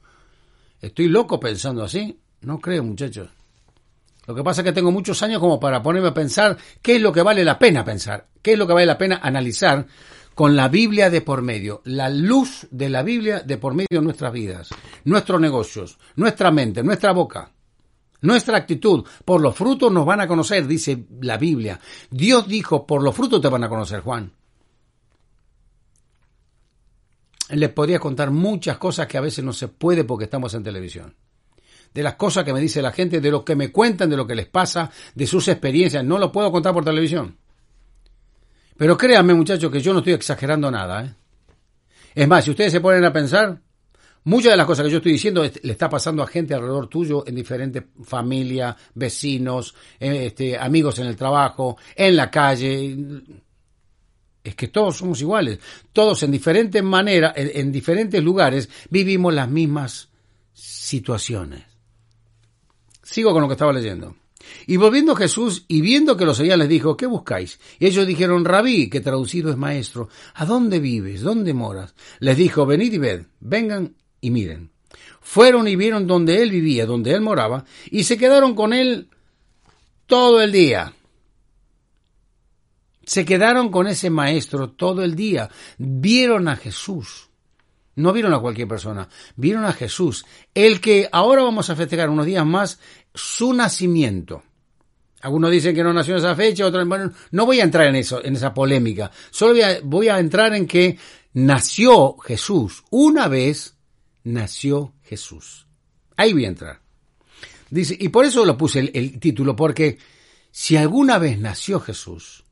[0.80, 2.20] ¿Estoy loco pensando así?
[2.42, 3.30] No creo, muchachos.
[4.28, 7.02] Lo que pasa es que tengo muchos años como para ponerme a pensar qué es
[7.02, 9.86] lo que vale la pena pensar, qué es lo que vale la pena analizar
[10.36, 14.02] con la Biblia de por medio, la luz de la Biblia de por medio de
[14.02, 14.70] nuestras vidas,
[15.06, 17.52] nuestros negocios, nuestra mente, nuestra boca,
[18.22, 19.06] nuestra actitud.
[19.24, 21.80] Por los frutos nos van a conocer, dice la Biblia.
[22.10, 24.32] Dios dijo, por los frutos te van a conocer, Juan.
[27.50, 31.16] Les podría contar muchas cosas que a veces no se puede porque estamos en televisión.
[31.94, 34.26] De las cosas que me dice la gente, de lo que me cuentan, de lo
[34.26, 36.04] que les pasa, de sus experiencias.
[36.04, 37.38] No lo puedo contar por televisión.
[38.84, 41.06] Pero créanme, muchachos, que yo no estoy exagerando nada.
[41.06, 41.16] ¿eh?
[42.16, 43.58] Es más, si ustedes se ponen a pensar,
[44.26, 47.24] muchas de las cosas que yo estoy diciendo le está pasando a gente alrededor tuyo,
[47.26, 52.98] en diferentes familias, vecinos, eh, este, amigos en el trabajo, en la calle.
[54.44, 55.60] Es que todos somos iguales.
[55.94, 60.10] Todos en diferentes maneras, en diferentes lugares, vivimos las mismas
[60.52, 61.64] situaciones.
[63.02, 64.14] Sigo con lo que estaba leyendo.
[64.68, 67.60] Y volviendo Jesús y viendo que los oían les dijo, ¿qué buscáis?
[67.80, 71.22] Y ellos dijeron, Rabí, que traducido es maestro, ¿a dónde vives?
[71.22, 71.94] ¿Dónde moras?
[72.20, 74.72] Les dijo, venid y ved, vengan y miren.
[75.22, 79.10] Fueron y vieron donde él vivía, donde él moraba, y se quedaron con él
[80.06, 80.94] todo el día.
[83.06, 85.50] Se quedaron con ese maestro todo el día.
[85.78, 87.30] Vieron a Jesús.
[87.96, 92.26] No vieron a cualquier persona, vieron a Jesús, el que ahora vamos a festejar unos
[92.26, 92.80] días más
[93.14, 94.44] su nacimiento.
[95.22, 97.96] Algunos dicen que no nació en esa fecha, otros bueno, no voy a entrar en
[97.96, 99.10] eso, en esa polémica.
[99.32, 99.54] Solo
[99.84, 100.98] voy a, entrar en que
[101.34, 102.84] nació Jesús.
[102.90, 103.78] Una vez
[104.24, 105.66] nació Jesús.
[106.18, 106.82] Ahí voy a entrar.
[107.70, 109.98] Dice, y por eso lo puse el, el título, porque
[110.52, 112.44] si alguna vez nació Jesús,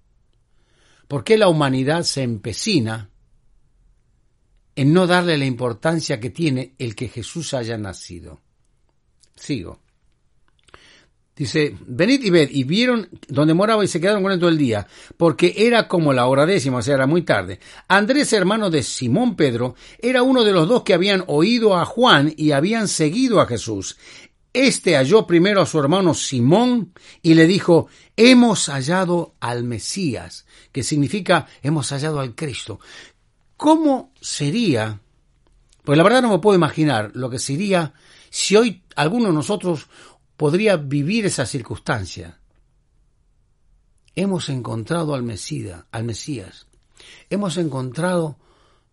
[1.10, 3.11] ¿por qué la humanidad se empecina
[4.76, 8.40] en no darle la importancia que tiene el que Jesús haya nacido.
[9.36, 9.80] Sigo.
[11.36, 14.58] Dice, venid y ved, y vieron donde moraba y se quedaron con él todo el
[14.58, 14.86] día,
[15.18, 17.60] porque era como la hora décima, o sea, era muy tarde.
[17.88, 22.34] Andrés, hermano de Simón Pedro, era uno de los dos que habían oído a Juan
[22.38, 23.98] y habían seguido a Jesús.
[24.54, 30.84] Este halló primero a su hermano Simón y le dijo, hemos hallado al Mesías, que
[30.84, 32.82] significa hemos hallado al Cristo.
[33.62, 35.02] ¿Cómo sería?
[35.84, 37.94] Pues la verdad no me puedo imaginar lo que sería
[38.32, 39.88] si hoy alguno de nosotros
[40.36, 42.40] podría vivir esa circunstancia.
[44.16, 46.66] Hemos encontrado al Mesías, al Mesías.
[47.30, 48.40] Hemos encontrado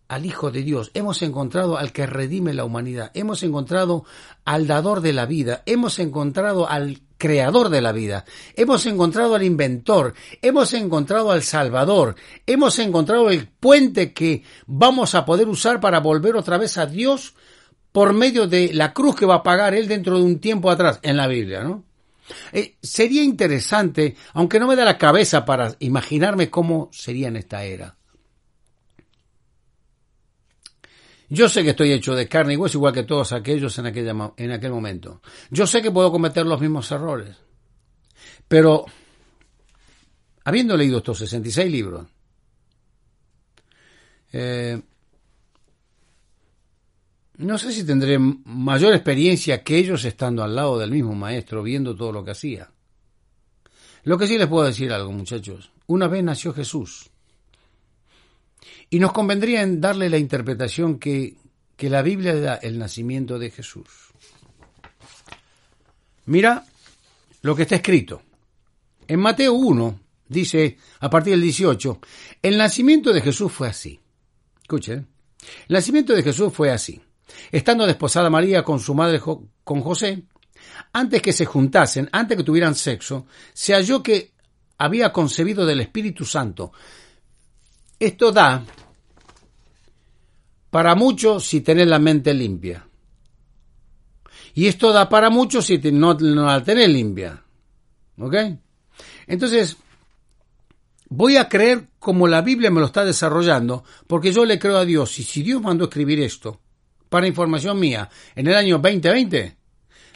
[0.07, 4.05] al Hijo de Dios, hemos encontrado al que redime la humanidad, hemos encontrado
[4.45, 8.25] al dador de la vida, hemos encontrado al creador de la vida.
[8.55, 12.15] Hemos encontrado al inventor, hemos encontrado al salvador,
[12.47, 17.35] hemos encontrado el puente que vamos a poder usar para volver otra vez a Dios
[17.91, 20.99] por medio de la cruz que va a pagar él dentro de un tiempo atrás
[21.03, 21.83] en la Biblia, ¿no?
[22.51, 27.63] Eh, sería interesante, aunque no me da la cabeza para imaginarme cómo sería en esta
[27.63, 27.98] era.
[31.29, 34.71] Yo sé que estoy hecho de carne y hueso igual que todos aquellos en, aquel
[34.71, 35.21] momento.
[35.51, 37.35] Yo sé que puedo cometer los mismos errores.
[38.47, 38.85] Pero,
[40.43, 42.07] habiendo leído estos 66 libros,
[44.33, 44.81] eh,
[47.37, 51.95] no sé si tendré mayor experiencia que ellos estando al lado del mismo maestro, viendo
[51.95, 52.71] todo lo que hacía.
[54.03, 55.71] Lo que sí les puedo decir algo, muchachos.
[55.85, 57.11] Una vez nació Jesús.
[58.89, 61.35] Y nos convendría en darle la interpretación que,
[61.75, 63.87] que la Biblia da el nacimiento de Jesús.
[66.25, 66.65] Mira
[67.41, 68.21] lo que está escrito.
[69.07, 71.99] En Mateo 1 dice, a partir del 18,
[72.41, 73.99] el nacimiento de Jesús fue así.
[74.61, 75.07] Escuchen,
[75.67, 77.01] el nacimiento de Jesús fue así.
[77.51, 80.23] Estando desposada María con su madre con José,
[80.93, 84.31] antes que se juntasen, antes que tuvieran sexo, se halló que
[84.77, 86.71] había concebido del Espíritu Santo.
[87.99, 88.65] Esto da
[90.69, 92.87] para muchos si tenés la mente limpia.
[94.53, 97.43] Y esto da para muchos si no, la tenés limpia.
[98.17, 98.35] ¿Ok?
[99.27, 99.77] Entonces,
[101.09, 104.85] voy a creer como la Biblia me lo está desarrollando, porque yo le creo a
[104.85, 105.17] Dios.
[105.19, 106.59] Y si Dios mandó escribir esto,
[107.09, 109.57] para información mía, en el año 2020,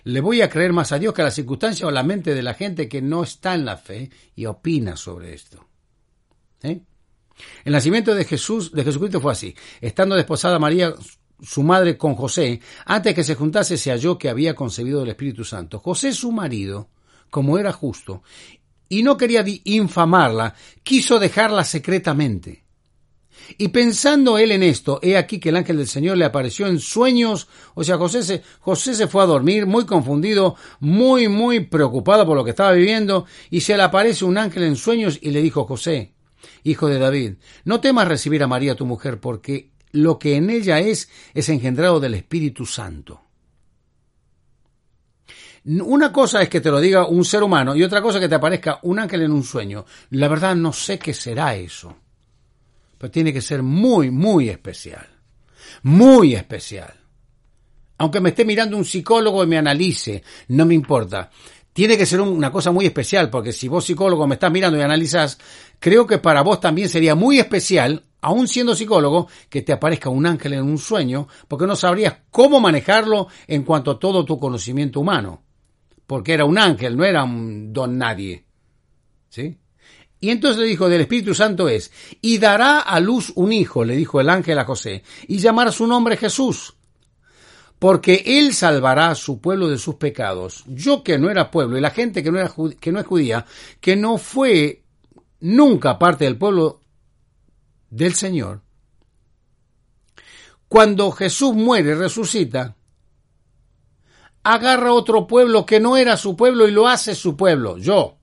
[0.06, 2.44] le voy a creer más a Dios que a la circunstancia o la mente de
[2.44, 5.66] la gente que no está en la fe y opina sobre esto.
[6.62, 6.82] ¿Eh?
[7.66, 9.56] El nacimiento de Jesús, de Jesucristo fue así.
[9.82, 10.94] Estando desposada María,
[11.42, 15.44] su madre, con José, antes que se juntase se halló que había concebido el Espíritu
[15.44, 15.80] Santo.
[15.80, 16.90] José, su marido,
[17.30, 18.24] como era justo,
[18.88, 22.64] y no quería infamarla, quiso dejarla secretamente.
[23.58, 26.80] Y pensando él en esto, he aquí que el ángel del Señor le apareció en
[26.80, 27.48] sueños.
[27.74, 32.38] O sea, José se, José se fue a dormir muy confundido, muy, muy preocupado por
[32.38, 35.66] lo que estaba viviendo, y se le aparece un ángel en sueños y le dijo,
[35.66, 36.13] José,
[36.64, 37.34] hijo de David,
[37.66, 42.00] no temas recibir a María tu mujer, porque lo que en ella es es engendrado
[42.00, 43.22] del Espíritu Santo.
[45.66, 48.36] Una cosa es que te lo diga un ser humano y otra cosa que te
[48.36, 49.86] aparezca un ángel en un sueño.
[50.10, 51.96] La verdad no sé qué será eso.
[52.98, 55.08] Pero tiene que ser muy, muy especial.
[55.84, 56.94] Muy especial.
[57.98, 61.30] Aunque me esté mirando un psicólogo y me analice, no me importa
[61.74, 64.82] tiene que ser una cosa muy especial, porque si vos psicólogo me estás mirando y
[64.82, 65.40] analizás,
[65.80, 70.26] creo que para vos también sería muy especial, aún siendo psicólogo, que te aparezca un
[70.28, 75.00] ángel en un sueño, porque no sabrías cómo manejarlo en cuanto a todo tu conocimiento
[75.00, 75.42] humano.
[76.06, 78.46] Porque era un ángel, no era un don nadie.
[79.30, 79.58] ¿Sí?
[80.20, 83.96] Y entonces le dijo, del Espíritu Santo es, y dará a luz un hijo, le
[83.96, 86.76] dijo el ángel a José, y llamará su nombre Jesús
[87.84, 90.64] porque Él salvará a su pueblo de sus pecados.
[90.68, 93.46] Yo que no era pueblo y la gente que no, era, que no es judía,
[93.82, 94.86] que no fue
[95.42, 96.80] nunca parte del pueblo
[97.90, 98.62] del Señor,
[100.70, 102.78] cuando Jesús muere resucita,
[104.44, 108.18] agarra otro pueblo que no era su pueblo y lo hace su pueblo, yo.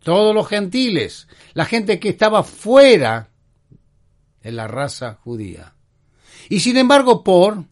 [0.00, 3.30] Todos los gentiles, la gente que estaba fuera
[4.42, 5.76] de la raza judía.
[6.48, 7.70] Y sin embargo, por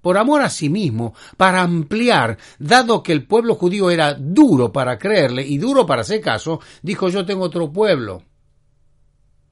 [0.00, 4.98] por amor a sí mismo, para ampliar, dado que el pueblo judío era duro para
[4.98, 8.22] creerle y duro para hacer caso, dijo yo tengo otro pueblo.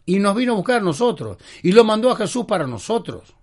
[0.06, 1.36] Y nos vino a buscar a nosotros.
[1.62, 3.34] Y lo mandó a Jesús para nosotros.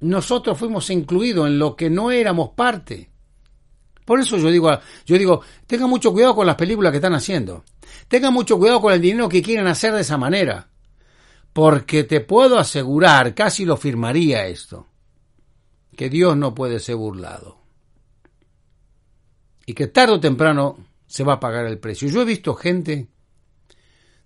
[0.00, 3.10] Nosotros fuimos incluidos en lo que no éramos parte.
[4.04, 4.76] Por eso yo digo,
[5.06, 7.62] yo digo, tenga mucho cuidado con las películas que están haciendo.
[8.08, 10.69] Tenga mucho cuidado con el dinero que quieren hacer de esa manera
[11.52, 14.86] porque te puedo asegurar, casi lo firmaría esto,
[15.96, 17.58] que Dios no puede ser burlado.
[19.66, 22.08] Y que tarde o temprano se va a pagar el precio.
[22.08, 23.08] Yo he visto gente,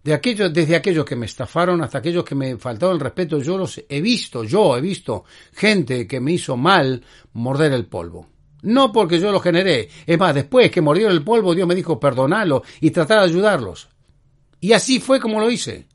[0.02, 3.56] de aquellos, desde aquellos que me estafaron hasta aquellos que me faltaron el respeto, yo
[3.56, 8.28] los he visto, yo he visto gente que me hizo mal morder el polvo.
[8.62, 9.88] No porque yo lo generé.
[10.06, 13.88] Es más, después que mordieron el polvo, Dios me dijo perdonarlo y tratar de ayudarlos.
[14.60, 15.86] Y así fue como lo hice.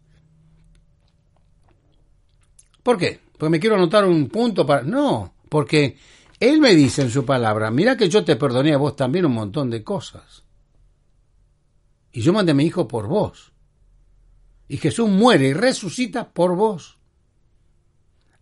[2.90, 3.20] ¿Por qué?
[3.38, 4.82] Porque me quiero anotar un punto para...
[4.82, 5.96] No, porque
[6.40, 9.34] Él me dice en su palabra, mira que yo te perdoné a vos también un
[9.34, 10.44] montón de cosas.
[12.12, 13.52] Y yo mandé a mi hijo por vos.
[14.68, 16.98] Y Jesús muere y resucita por vos.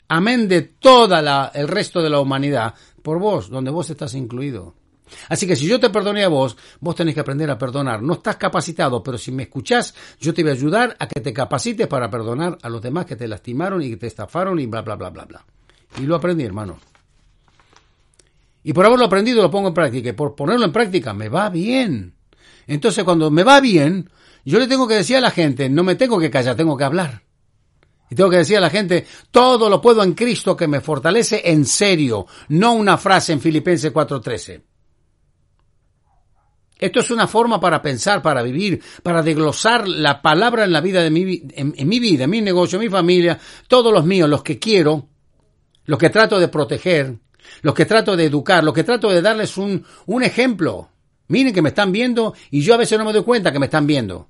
[0.08, 2.74] Amén de toda la, el resto de la humanidad,
[3.04, 4.77] por vos, donde vos estás incluido.
[5.30, 8.02] Así que si yo te perdoné a vos, vos tenés que aprender a perdonar.
[8.02, 11.34] No estás capacitado, pero si me escuchás, yo te voy a ayudar a que te
[11.34, 14.82] capacites para perdonar a los demás que te lastimaron y que te estafaron y bla,
[14.82, 15.46] bla, bla, bla, bla.
[16.00, 16.78] Y lo aprendí, hermano.
[18.64, 20.10] Y por haberlo aprendido lo pongo en práctica.
[20.10, 22.14] Y por ponerlo en práctica me va bien.
[22.68, 24.10] Entonces cuando me va bien,
[24.44, 26.84] yo le tengo que decir a la gente, no me tengo que callar, tengo que
[26.84, 27.24] hablar.
[28.10, 31.42] Y tengo que decir a la gente, todo lo puedo en Cristo que me fortalece
[31.46, 34.62] en serio, no una frase en Filipenses 4:13.
[36.80, 41.02] Esto es una forma para pensar, para vivir, para desglosar la palabra en la vida
[41.02, 44.44] de mi, en, mi vida, en mi negocio, en mi familia, todos los míos, los
[44.44, 45.08] que quiero,
[45.86, 47.16] los que trato de proteger,
[47.62, 49.84] los que trato de educar, los que trato de darles un,
[50.22, 50.90] ejemplo.
[51.30, 53.66] Miren que me están viendo y yo a veces no me doy cuenta que me
[53.66, 54.30] están viendo.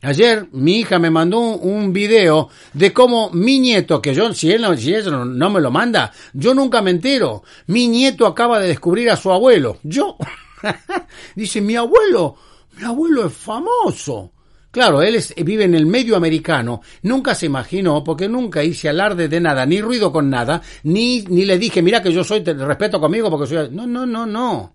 [0.00, 4.62] Ayer mi hija me mandó un video de cómo mi nieto, que yo, si él,
[4.62, 7.42] no me lo manda, yo nunca me entero.
[7.66, 9.78] Mi nieto acaba de descubrir a su abuelo.
[9.82, 10.16] Yo.
[11.34, 12.36] Dice, mi abuelo,
[12.76, 14.32] mi abuelo es famoso.
[14.70, 19.28] Claro, él es- vive en el medio americano, nunca se imaginó, porque nunca hice alarde
[19.28, 22.52] de nada, ni ruido con nada, ni, ni le dije, mira que yo soy, te
[22.54, 23.70] respeto conmigo porque soy...
[23.70, 24.74] No, no, no, no.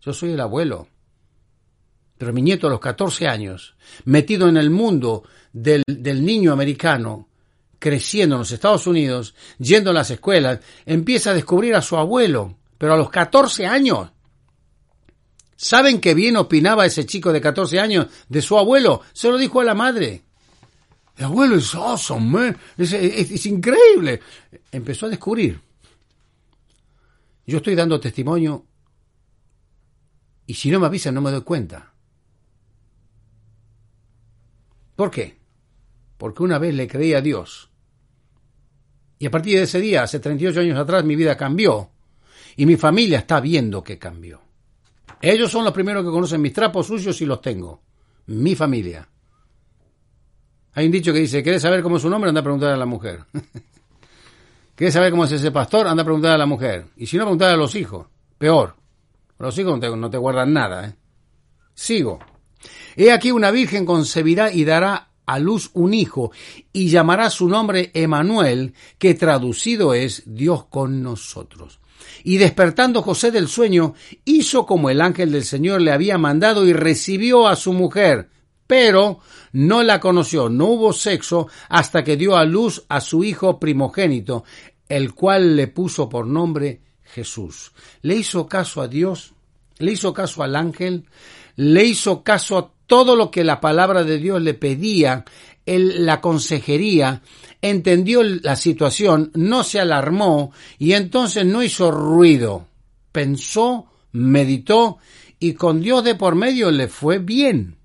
[0.00, 0.88] Yo soy el abuelo.
[2.18, 7.28] Pero mi nieto a los 14 años, metido en el mundo del, del niño americano,
[7.78, 12.56] creciendo en los Estados Unidos, yendo a las escuelas, empieza a descubrir a su abuelo,
[12.78, 14.10] pero a los 14 años.
[15.56, 19.02] ¿Saben qué bien opinaba ese chico de 14 años de su abuelo?
[19.12, 20.22] Se lo dijo a la madre.
[21.16, 22.56] El abuelo es awesome, man.
[22.76, 24.20] Es, es- increíble.
[24.72, 25.60] Empezó a descubrir.
[27.46, 28.64] Yo estoy dando testimonio
[30.46, 31.92] y si no me avisan no me doy cuenta.
[34.96, 35.38] ¿Por qué?
[36.18, 37.70] Porque una vez le creí a Dios.
[39.18, 41.90] Y a partir de ese día, hace 38 años atrás, mi vida cambió.
[42.56, 44.40] Y mi familia está viendo que cambió.
[45.20, 47.82] Ellos son los primeros que conocen mis trapos sucios y los tengo.
[48.26, 49.08] Mi familia.
[50.72, 52.28] Hay un dicho que dice, ¿quieres saber cómo es su nombre?
[52.28, 53.24] Anda a preguntar a la mujer.
[54.74, 55.86] ¿Quieres saber cómo es ese pastor?
[55.86, 56.86] Anda a preguntar a la mujer.
[56.96, 58.06] Y si no, preguntar a los hijos.
[58.38, 58.74] Peor.
[59.38, 60.88] Los hijos no te, no te guardan nada.
[60.88, 60.94] ¿eh?
[61.74, 62.18] Sigo.
[62.96, 66.32] He aquí una virgen concebirá y dará a luz un hijo,
[66.72, 71.80] y llamará su nombre Emanuel, que traducido es Dios con nosotros.
[72.22, 73.94] Y despertando José del sueño,
[74.24, 78.28] hizo como el ángel del Señor le había mandado y recibió a su mujer,
[78.66, 79.20] pero
[79.52, 84.44] no la conoció, no hubo sexo hasta que dio a luz a su hijo primogénito,
[84.88, 87.72] el cual le puso por nombre Jesús.
[88.02, 89.34] Le hizo caso a Dios,
[89.78, 91.06] le hizo caso al ángel,
[91.56, 95.24] le hizo caso a todo lo que la palabra de Dios le pedía,
[95.66, 97.22] la consejería,
[97.62, 102.66] entendió la situación, no se alarmó y entonces no hizo ruido.
[103.12, 104.98] Pensó, meditó
[105.38, 107.76] y con Dios de por medio le fue bien.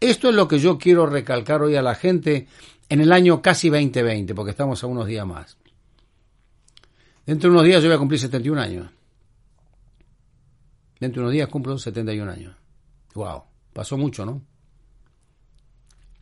[0.00, 2.46] Esto es lo que yo quiero recalcar hoy a la gente
[2.88, 5.56] en el año casi 2020, porque estamos a unos días más.
[7.26, 8.90] Dentro de unos días yo voy a cumplir 71 años.
[10.98, 12.56] Dentro de unos días cumplo 71 años.
[13.14, 13.42] Wow,
[13.72, 14.42] pasó mucho, ¿no?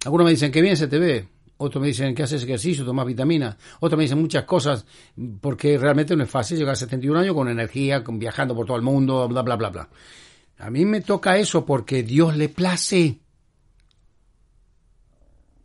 [0.06, 1.26] Algunos me dicen que bien se te ve,
[1.56, 4.86] otros me dicen que haces ejercicio, tomas vitaminas, otros me dicen muchas cosas,
[5.40, 8.76] porque realmente no es fácil llegar a 71 años con energía, con viajando por todo
[8.76, 9.88] el mundo, bla, bla, bla, bla.
[10.58, 13.18] A mí me toca eso porque Dios le place.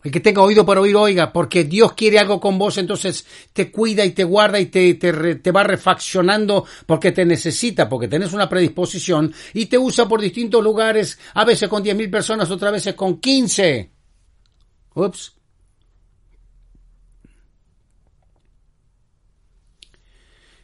[0.03, 3.23] El que tenga oído para oír, oiga, porque Dios quiere algo con vos, entonces
[3.53, 8.33] te cuida y te guarda y te, te, va refaccionando porque te necesita, porque tenés
[8.33, 12.95] una predisposición y te usa por distintos lugares, a veces con 10.000 personas, otras veces
[12.95, 14.00] con 15.
[14.93, 15.35] Ups.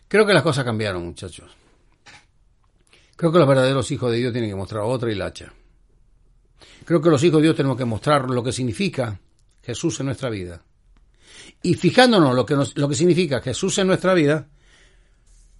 [0.07, 1.51] Creo que las cosas cambiaron, muchachos.
[3.15, 5.51] Creo que los verdaderos hijos de Dios tienen que mostrar otra hilacha.
[6.85, 9.19] Creo que los hijos de Dios tenemos que mostrar lo que significa
[9.61, 10.61] Jesús en nuestra vida.
[11.61, 14.47] Y fijándonos lo que, lo que significa Jesús en nuestra vida,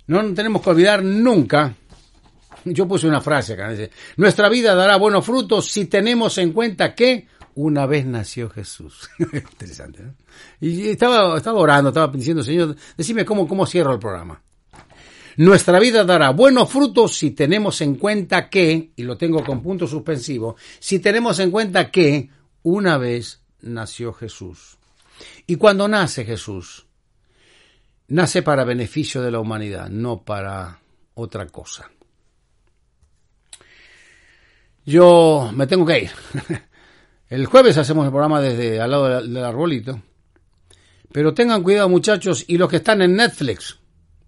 [0.08, 1.76] no tenemos que olvidar nunca.
[2.64, 6.96] Yo puse una frase acá, dice, nuestra vida dará buenos frutos si tenemos en cuenta
[6.96, 7.28] que
[7.58, 9.10] una vez nació Jesús.
[9.20, 10.14] Interesante, ¿no?
[10.62, 14.42] Y estaba, estaba orando, estaba diciendo, Señor, decime cómo, cómo cierro el programa.
[15.38, 19.88] Nuestra vida dará buenos frutos si tenemos en cuenta que, y lo tengo con punto
[19.88, 22.30] suspensivo, si tenemos en cuenta que
[22.62, 24.78] una vez nació Jesús.
[25.48, 26.86] Y cuando nace Jesús,
[28.08, 30.80] nace para beneficio de la humanidad, no para
[31.16, 31.90] otra cosa.
[34.86, 36.12] Yo me tengo que ir.
[37.30, 40.02] El jueves hacemos el programa desde al lado del arbolito.
[41.12, 43.80] Pero tengan cuidado muchachos y los que están en Netflix,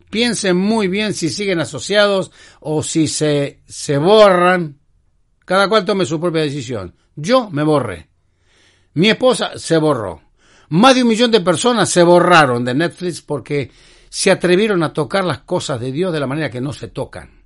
[0.10, 4.80] piensen muy bien si siguen asociados o si se, se borran.
[5.45, 6.93] Cada cual tome su propia decisión.
[7.16, 8.10] Yo me borré.
[8.93, 10.22] Mi esposa se borró.
[10.70, 13.72] Más de un millón de personas se borraron de Netflix porque
[14.10, 17.43] se atrevieron a tocar las cosas de Dios de la manera que no se tocan.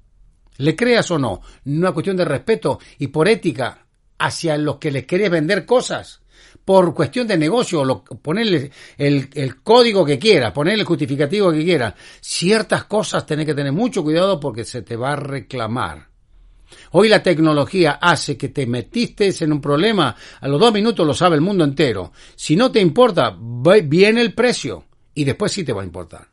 [0.57, 3.82] Le creas o no, una cuestión de respeto y por ética
[4.17, 6.21] hacia los que les querés vender cosas.
[6.65, 11.63] Por cuestión de negocio, lo, ponerle el, el código que quieras, ponerle el justificativo que
[11.63, 11.93] quieras.
[12.21, 16.07] Ciertas cosas tenés que tener mucho cuidado porque se te va a reclamar.
[16.91, 21.13] Hoy la tecnología hace que te metiste en un problema, a los dos minutos lo
[21.13, 22.11] sabe el mundo entero.
[22.35, 26.32] Si no te importa, viene el precio y después sí te va a importar.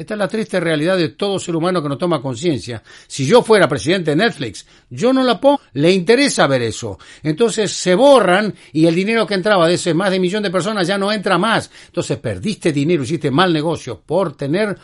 [0.00, 2.82] Esta es la triste realidad de todo ser humano que no toma conciencia.
[3.06, 6.98] Si yo fuera presidente de Netflix, yo no la pongo, le interesa ver eso.
[7.22, 10.86] Entonces se borran y el dinero que entraba de ese más de millón de personas
[10.86, 11.70] ya no entra más.
[11.88, 14.74] Entonces perdiste dinero, hiciste mal negocio por tener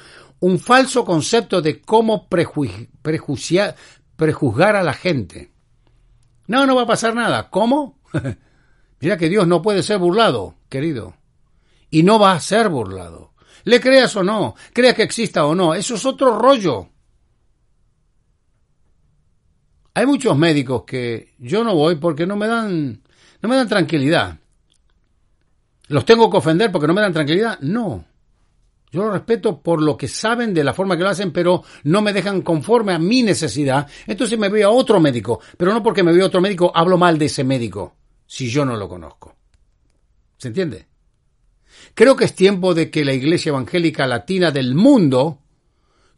[0.41, 5.51] un falso concepto de cómo prejuzgar a la gente.
[6.47, 7.49] No, no va a pasar nada.
[7.49, 8.01] ¿Cómo?
[9.01, 11.15] Mira que Dios no puede ser burlado, querido.
[11.89, 13.33] Y no va a ser burlado.
[13.67, 16.89] Le creas o no, crea que exista o no, eso es otro rollo.
[19.93, 23.03] Hay muchos médicos que yo no voy porque no me dan
[23.43, 24.39] no me dan tranquilidad.
[25.89, 27.59] ¿Los tengo que ofender porque no me dan tranquilidad?
[27.61, 28.05] No.
[28.93, 32.03] Yo los respeto por lo que saben de la forma que lo hacen, pero no
[32.03, 33.89] me dejan conforme a mi necesidad.
[34.07, 35.41] Entonces me voy a otro médico.
[35.57, 37.97] Pero no porque me voy a otro médico hablo mal de ese médico,
[38.27, 39.35] si yo no lo conozco.
[40.39, 40.87] ¿Se entiende?
[41.95, 45.39] Creo que es tiempo de que la Iglesia Evangélica Latina del mundo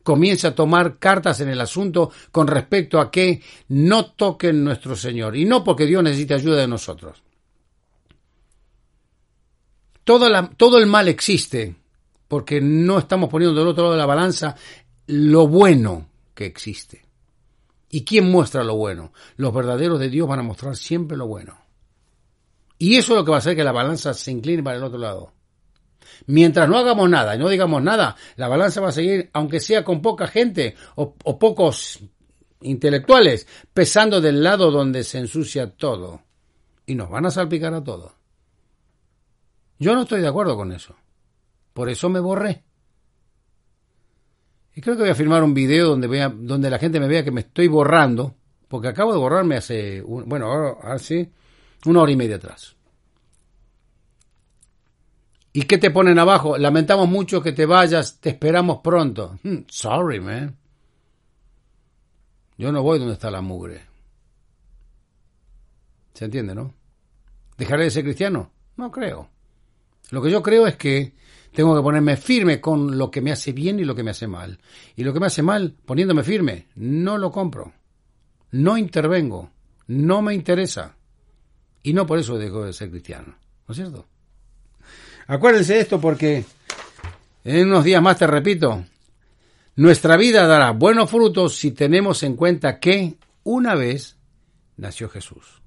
[0.02, 5.36] comience a tomar cartas en el asunto con respecto a que no toquen nuestro Señor.
[5.36, 7.22] Y no porque Dios necesite ayuda de nosotros.
[10.04, 11.76] Todo, todo el mal existe
[12.26, 14.56] porque no estamos poniendo del otro lado de la balanza
[15.06, 17.04] lo bueno que existe.
[17.90, 19.12] ¿Y quién muestra lo bueno?
[19.36, 21.59] Los verdaderos de Dios van a mostrar siempre lo bueno.
[22.78, 24.84] Y eso es lo que va a hacer que la balanza se incline para el
[24.84, 25.32] otro lado.
[26.26, 29.84] Mientras no hagamos nada y no digamos nada, la balanza va a seguir, aunque sea
[29.84, 32.00] con poca gente o, pocos
[32.60, 36.22] intelectuales, pesando del lado donde se ensucia todo.
[36.86, 38.12] Y nos van a salpicar a todos.
[39.78, 40.96] Yo no estoy de acuerdo con eso.
[41.72, 42.64] Por eso me borré.
[44.74, 47.24] Y creo que voy a filmar un video donde, vea, donde la gente me vea
[47.24, 48.36] que me estoy borrando,
[48.68, 51.30] porque acabo de borrarme hace, bueno, así,
[51.84, 52.77] una hora y media atrás.
[55.59, 56.56] ¿Y qué te ponen abajo?
[56.56, 59.40] Lamentamos mucho que te vayas, te esperamos pronto.
[59.42, 60.56] Hmm, sorry, man.
[62.56, 63.80] Yo no voy donde está la mugre.
[66.14, 66.72] ¿Se entiende, no?
[67.56, 68.52] ¿Dejaré de ser cristiano?
[68.76, 69.30] No creo.
[70.11, 71.14] Lo que yo creo es que
[71.52, 74.28] tengo que ponerme firme con lo que me hace bien y lo que me hace
[74.28, 74.61] mal.
[74.94, 77.72] Y lo que me hace mal, poniéndome firme, no lo compro.
[78.52, 79.50] No intervengo.
[79.88, 80.96] No me interesa.
[81.82, 83.36] Y no por eso dejo de ser cristiano.
[83.66, 84.06] ¿No es cierto?
[85.28, 86.46] Acuérdense de esto porque
[87.44, 88.82] en unos días más te repito,
[89.76, 94.16] nuestra vida dará buenos frutos si tenemos en cuenta que una vez
[94.78, 95.60] nació Jesús.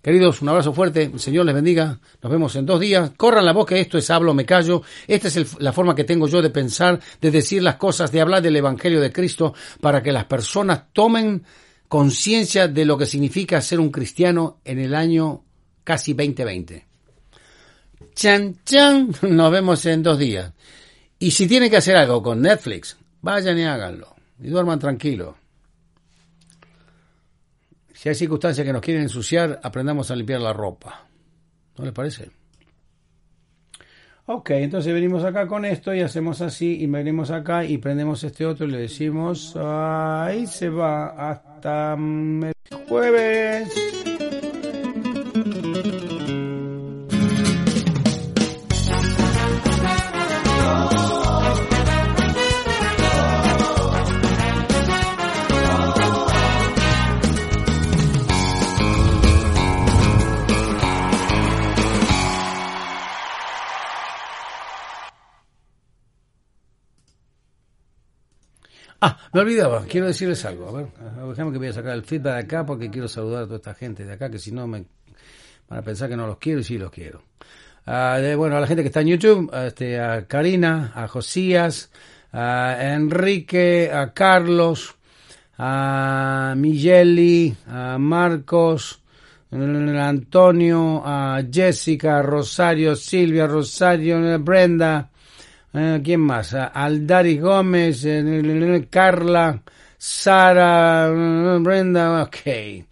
[0.00, 3.10] Queridos, un abrazo fuerte, el Señor les bendiga, nos vemos en dos días.
[3.16, 4.82] Corran la voz que esto es hablo, me callo.
[5.08, 8.40] Esta es la forma que tengo yo de pensar, de decir las cosas, de hablar
[8.40, 11.42] del Evangelio de Cristo, para que las personas tomen
[11.88, 15.44] conciencia de lo que significa ser un cristiano en el año
[15.82, 16.89] casi 2020.
[18.20, 20.52] Chan, chan, nos vemos en dos días.
[21.18, 24.14] Y si tienen que hacer algo con Netflix, vayan y háganlo.
[24.38, 25.36] Y duerman tranquilos.
[27.94, 31.06] Si hay circunstancias que nos quieren ensuciar, aprendamos a limpiar la ropa.
[31.78, 32.30] ¿No les parece?
[34.26, 38.44] Ok, entonces venimos acá con esto y hacemos así y venimos acá y prendemos este
[38.44, 41.96] otro y le decimos, ahí se va hasta
[42.86, 43.79] jueves.
[69.32, 70.68] Me olvidaba, quiero decirles algo.
[70.68, 70.86] A ver,
[71.28, 73.74] déjame que voy a sacar el feedback de acá porque quiero saludar a toda esta
[73.74, 74.84] gente de acá, que si no me
[75.68, 77.22] van a pensar que no los quiero y sí los quiero.
[77.86, 81.90] Ah, bueno, a la gente que está en YouTube, a, este, a Karina, a Josías,
[82.32, 84.94] a Enrique, a Carlos,
[85.58, 89.02] a Migueli, a Marcos,
[89.52, 95.09] a Antonio, a Jessica, a Rosario, Silvia, Rosario, Brenda,
[95.74, 96.54] eh, ¿Quién más?
[96.54, 98.06] Aldari Gómez,
[98.90, 99.62] Carla,
[99.96, 101.10] Sara,
[101.60, 102.84] Brenda, ok.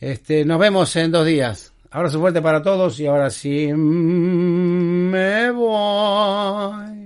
[0.00, 1.72] Este, nos vemos en dos días.
[1.90, 7.05] Abrazo fuerte para todos y ahora sí mm, me voy.